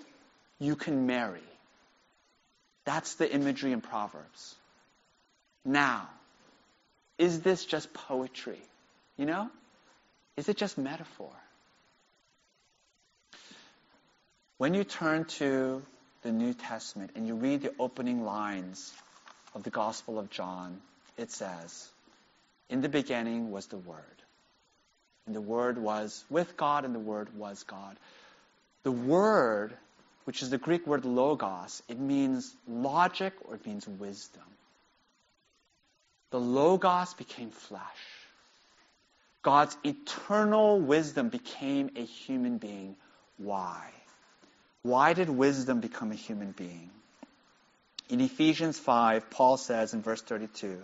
you 0.57 0.75
can 0.75 1.05
marry. 1.05 1.47
That's 2.83 3.13
the 3.13 3.31
imagery 3.31 3.73
in 3.73 3.81
Proverbs. 3.81 4.55
Now, 5.63 6.09
is 7.19 7.41
this 7.41 7.63
just 7.63 7.93
poetry? 7.93 8.61
You 9.17 9.27
know? 9.27 9.51
Is 10.35 10.49
it 10.49 10.57
just 10.57 10.79
metaphor? 10.79 11.29
When 14.57 14.73
you 14.73 14.83
turn 14.83 15.25
to 15.25 15.83
the 16.23 16.31
New 16.31 16.55
Testament 16.55 17.11
and 17.13 17.27
you 17.27 17.35
read 17.35 17.61
the 17.61 17.73
opening 17.77 18.25
lines 18.25 18.91
of 19.53 19.61
the 19.61 19.69
Gospel 19.69 20.17
of 20.17 20.31
John, 20.31 20.81
it 21.19 21.29
says, 21.29 21.87
In 22.69 22.81
the 22.81 22.89
beginning 22.89 23.51
was 23.51 23.67
the 23.67 23.77
Word. 23.77 24.03
And 25.25 25.35
the 25.35 25.41
Word 25.41 25.77
was 25.77 26.23
with 26.29 26.57
God, 26.57 26.85
and 26.85 26.93
the 26.93 26.99
Word 26.99 27.35
was 27.37 27.63
God. 27.63 27.97
The 28.83 28.91
Word, 28.91 29.73
which 30.25 30.41
is 30.41 30.49
the 30.49 30.57
Greek 30.57 30.87
word 30.87 31.05
logos, 31.05 31.83
it 31.87 31.99
means 31.99 32.55
logic 32.67 33.33
or 33.45 33.55
it 33.55 33.65
means 33.65 33.87
wisdom 33.87 34.43
the 36.31 36.39
Logos 36.39 37.13
became 37.13 37.49
flesh. 37.49 37.81
God's 39.41 39.77
eternal 39.83 40.79
wisdom 40.79 41.29
became 41.29 41.91
a 41.95 42.03
human 42.03 42.57
being. 42.57 42.95
Why? 43.37 43.89
Why 44.81 45.13
did 45.13 45.29
wisdom 45.29 45.79
become 45.79 46.11
a 46.11 46.15
human 46.15 46.51
being? 46.51 46.89
In 48.09 48.19
Ephesians 48.19 48.77
5, 48.77 49.29
Paul 49.29 49.57
says 49.57 49.93
in 49.93 50.01
verse 50.01 50.21
32, 50.21 50.81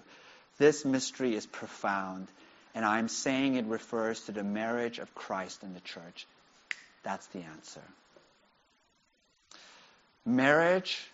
this 0.57 0.85
mystery 0.85 1.35
is 1.35 1.45
profound, 1.45 2.27
and 2.75 2.85
I'm 2.85 3.07
saying 3.07 3.55
it 3.55 3.65
refers 3.65 4.21
to 4.21 4.31
the 4.31 4.43
marriage 4.43 4.99
of 4.99 5.13
Christ 5.15 5.63
and 5.63 5.75
the 5.75 5.81
church. 5.81 6.27
That's 7.03 7.25
the 7.27 7.39
answer. 7.39 7.81
Marriage 10.25 11.05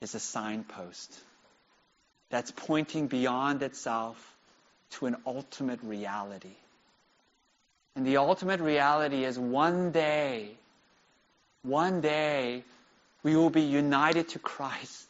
is 0.00 0.14
a 0.14 0.20
signpost 0.20 1.18
that's 2.30 2.50
pointing 2.50 3.06
beyond 3.06 3.62
itself 3.62 4.36
to 4.90 5.06
an 5.06 5.16
ultimate 5.26 5.82
reality. 5.82 6.56
And 7.94 8.06
the 8.06 8.18
ultimate 8.18 8.60
reality 8.60 9.24
is 9.24 9.38
one 9.38 9.90
day, 9.92 10.50
one 11.62 12.00
day, 12.00 12.64
we 13.22 13.36
will 13.36 13.50
be 13.50 13.62
united 13.62 14.28
to 14.30 14.38
Christ 14.38 15.06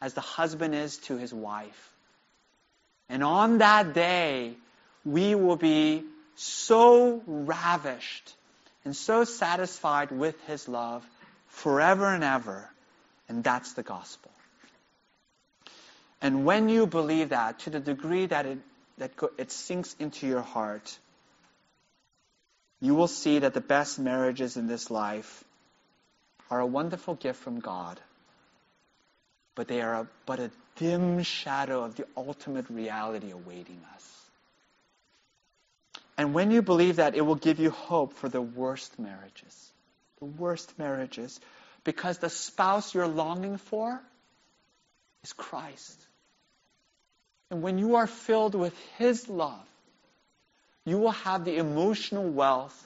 as 0.00 0.14
the 0.14 0.20
husband 0.20 0.74
is 0.74 0.98
to 0.98 1.16
his 1.16 1.32
wife. 1.32 1.92
And 3.08 3.22
on 3.22 3.58
that 3.58 3.94
day, 3.94 4.54
we 5.04 5.34
will 5.34 5.56
be 5.56 6.04
so 6.34 7.22
ravished 7.26 8.34
and 8.84 8.94
so 8.94 9.24
satisfied 9.24 10.10
with 10.10 10.40
his 10.46 10.68
love 10.68 11.04
forever 11.48 12.06
and 12.06 12.24
ever. 12.24 12.68
And 13.28 13.42
that's 13.42 13.72
the 13.74 13.82
gospel. 13.82 14.30
And 16.20 16.44
when 16.44 16.68
you 16.68 16.86
believe 16.86 17.30
that, 17.30 17.60
to 17.60 17.70
the 17.70 17.80
degree 17.80 18.26
that 18.26 18.46
it, 18.46 18.58
that 18.98 19.12
it 19.38 19.52
sinks 19.52 19.94
into 19.98 20.26
your 20.26 20.40
heart, 20.40 20.98
you 22.80 22.94
will 22.94 23.08
see 23.08 23.38
that 23.40 23.54
the 23.54 23.60
best 23.60 23.98
marriages 23.98 24.56
in 24.56 24.66
this 24.66 24.90
life 24.90 25.44
are 26.50 26.60
a 26.60 26.66
wonderful 26.66 27.14
gift 27.14 27.40
from 27.40 27.60
God, 27.60 28.00
but 29.54 29.68
they 29.68 29.80
are 29.80 29.94
a, 29.94 30.08
but 30.26 30.38
a 30.38 30.50
dim 30.76 31.22
shadow 31.22 31.84
of 31.84 31.96
the 31.96 32.06
ultimate 32.16 32.68
reality 32.70 33.30
awaiting 33.30 33.80
us. 33.94 34.26
And 36.18 36.32
when 36.32 36.50
you 36.50 36.62
believe 36.62 36.96
that, 36.96 37.14
it 37.14 37.20
will 37.20 37.34
give 37.34 37.58
you 37.58 37.70
hope 37.70 38.14
for 38.14 38.28
the 38.28 38.40
worst 38.40 38.98
marriages. 38.98 39.72
The 40.18 40.24
worst 40.24 40.78
marriages. 40.78 41.38
Because 41.84 42.18
the 42.18 42.30
spouse 42.30 42.94
you're 42.94 43.06
longing 43.06 43.58
for 43.58 44.00
is 45.24 45.32
Christ. 45.32 46.00
And 47.50 47.62
when 47.62 47.78
you 47.78 47.96
are 47.96 48.06
filled 48.06 48.54
with 48.54 48.74
His 48.98 49.28
love, 49.28 49.66
you 50.84 50.98
will 50.98 51.12
have 51.12 51.44
the 51.44 51.56
emotional 51.56 52.24
wealth 52.24 52.82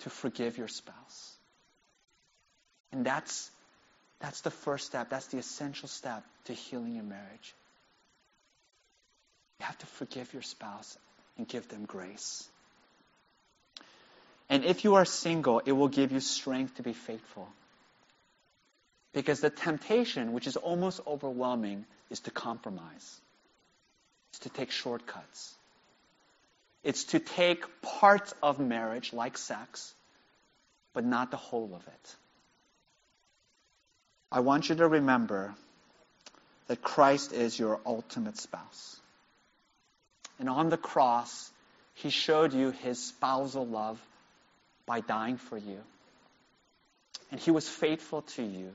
to 0.00 0.10
forgive 0.10 0.56
your 0.56 0.68
spouse. 0.68 1.34
And 2.92 3.04
that's, 3.04 3.50
that's 4.20 4.42
the 4.42 4.50
first 4.50 4.86
step. 4.86 5.10
That's 5.10 5.26
the 5.26 5.38
essential 5.38 5.88
step 5.88 6.24
to 6.44 6.52
healing 6.52 6.94
your 6.94 7.04
marriage. 7.04 7.54
You 9.58 9.66
have 9.66 9.78
to 9.78 9.86
forgive 9.86 10.32
your 10.32 10.42
spouse 10.42 10.96
and 11.36 11.48
give 11.48 11.68
them 11.68 11.84
grace. 11.86 12.48
And 14.48 14.64
if 14.64 14.84
you 14.84 14.96
are 14.96 15.04
single, 15.04 15.60
it 15.64 15.72
will 15.72 15.88
give 15.88 16.12
you 16.12 16.20
strength 16.20 16.76
to 16.76 16.82
be 16.82 16.92
faithful. 16.92 17.48
Because 19.12 19.40
the 19.40 19.50
temptation, 19.50 20.32
which 20.32 20.46
is 20.46 20.56
almost 20.56 21.00
overwhelming, 21.06 21.84
is 22.10 22.20
to 22.20 22.30
compromise. 22.30 23.20
It's 24.30 24.40
to 24.40 24.48
take 24.50 24.70
shortcuts. 24.70 25.54
It's 26.82 27.04
to 27.04 27.18
take 27.18 27.64
parts 27.82 28.32
of 28.42 28.58
marriage, 28.58 29.12
like 29.12 29.36
sex, 29.36 29.92
but 30.94 31.04
not 31.04 31.30
the 31.30 31.36
whole 31.36 31.72
of 31.74 31.86
it. 31.86 32.16
I 34.32 34.40
want 34.40 34.68
you 34.68 34.76
to 34.76 34.86
remember 34.86 35.54
that 36.68 36.82
Christ 36.82 37.32
is 37.32 37.58
your 37.58 37.80
ultimate 37.84 38.38
spouse. 38.38 38.96
And 40.38 40.48
on 40.48 40.68
the 40.68 40.76
cross, 40.76 41.50
he 41.94 42.10
showed 42.10 42.52
you 42.52 42.70
his 42.70 43.02
spousal 43.02 43.66
love 43.66 44.00
by 44.86 45.00
dying 45.00 45.36
for 45.36 45.58
you. 45.58 45.78
And 47.30 47.40
he 47.40 47.50
was 47.50 47.68
faithful 47.68 48.22
to 48.22 48.42
you 48.42 48.72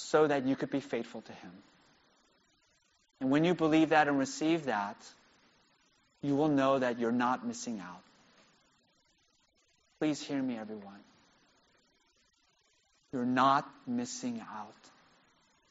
so 0.00 0.26
that 0.26 0.46
you 0.46 0.56
could 0.56 0.70
be 0.70 0.80
faithful 0.80 1.20
to 1.22 1.32
Him. 1.32 1.52
And 3.20 3.30
when 3.30 3.44
you 3.44 3.54
believe 3.54 3.90
that 3.90 4.08
and 4.08 4.18
receive 4.18 4.64
that, 4.64 4.96
you 6.22 6.34
will 6.34 6.48
know 6.48 6.78
that 6.78 6.98
you're 6.98 7.12
not 7.12 7.46
missing 7.46 7.80
out. 7.80 8.02
Please 9.98 10.20
hear 10.20 10.42
me, 10.42 10.56
everyone. 10.56 11.00
You're 13.12 13.24
not 13.24 13.68
missing 13.86 14.40
out 14.40 14.74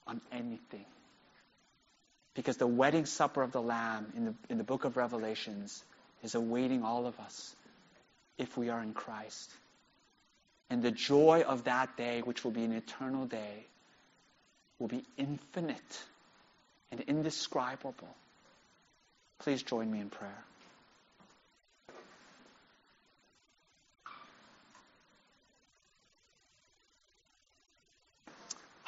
on 0.08 0.22
anything. 0.32 0.86
Because 2.34 2.58
the 2.58 2.68
wedding 2.68 3.06
supper 3.06 3.42
of 3.42 3.52
the 3.52 3.62
Lamb 3.62 4.12
in 4.16 4.26
the, 4.26 4.34
in 4.50 4.58
the 4.58 4.64
book 4.64 4.86
of 4.86 4.98
Revelations 4.98 5.84
is 6.24 6.36
awaiting 6.36 6.84
all 6.84 7.06
of 7.06 7.20
us 7.20 7.56
if 8.38 8.58
we 8.58 8.70
are 8.70 8.82
in 8.82 8.94
Christ. 8.94 9.52
And 10.70 10.84
the 10.84 10.92
joy 10.92 11.44
of 11.48 11.64
that 11.66 11.98
day, 11.98 12.22
which 12.22 12.44
will 12.44 12.52
be 12.52 12.64
an 12.64 12.74
eternal 12.74 13.26
day, 13.26 13.66
will 14.78 14.88
be 14.88 15.04
infinite 15.18 16.04
and 16.92 17.02
indescribable. 17.02 18.16
Please 19.40 19.64
join 19.64 19.90
me 19.90 20.00
in 20.00 20.10
prayer. 20.10 20.44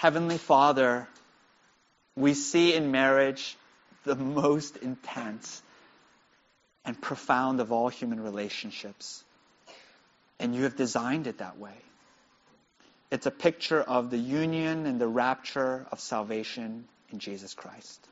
Heavenly 0.02 0.40
Father, 0.40 1.08
we 2.16 2.34
see 2.34 2.74
in 2.74 2.90
marriage 2.90 3.56
the 4.04 4.16
most 4.16 4.78
intense 4.78 5.62
and 6.84 7.00
profound 7.00 7.60
of 7.60 7.72
all 7.72 7.88
human 7.88 8.20
relationships. 8.20 9.24
And 10.40 10.56
you 10.56 10.64
have 10.64 10.76
designed 10.76 11.28
it 11.28 11.38
that 11.38 11.60
way. 11.60 11.76
It's 13.12 13.28
a 13.28 13.32
picture 13.32 13.80
of 13.80 14.10
the 14.10 14.18
union 14.18 14.88
and 14.88 15.00
the 15.00 15.08
rapture 15.08 15.86
of 15.92 16.00
salvation 16.00 16.86
in 17.12 17.20
Jesus 17.20 17.54
Christ. 17.54 18.04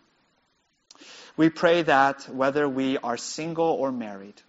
We 1.37 1.49
pray 1.49 1.81
that 1.81 2.29
whether 2.29 2.69
we 2.69 2.99
are 2.99 3.17
single 3.17 3.65
or 3.65 3.91
married, 3.91 4.39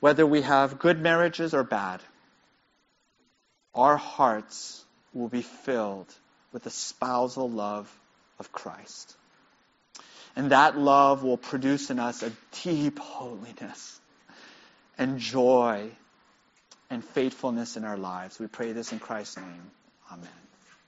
whether 0.00 0.24
we 0.24 0.40
have 0.40 0.78
good 0.78 0.98
marriages 0.98 1.52
or 1.52 1.62
bad, 1.62 2.00
our 3.74 3.98
hearts 3.98 4.82
will 5.12 5.28
be 5.28 5.42
filled 5.42 6.08
with 6.52 6.64
the 6.64 6.70
spousal 6.70 7.50
love 7.50 7.92
of 8.38 8.52
Christ. 8.52 9.16
And 10.34 10.50
that 10.50 10.78
love 10.78 11.22
will 11.22 11.36
produce 11.36 11.90
in 11.90 11.98
us 11.98 12.22
a 12.22 12.32
deep 12.62 12.98
holiness 12.98 14.00
and 14.98 15.18
joy 15.18 15.90
and 16.90 17.04
faithfulness 17.04 17.76
in 17.76 17.84
our 17.84 17.96
lives. 17.96 18.38
We 18.38 18.46
pray 18.46 18.72
this 18.72 18.92
in 18.92 18.98
Christ's 18.98 19.38
name. 19.38 19.70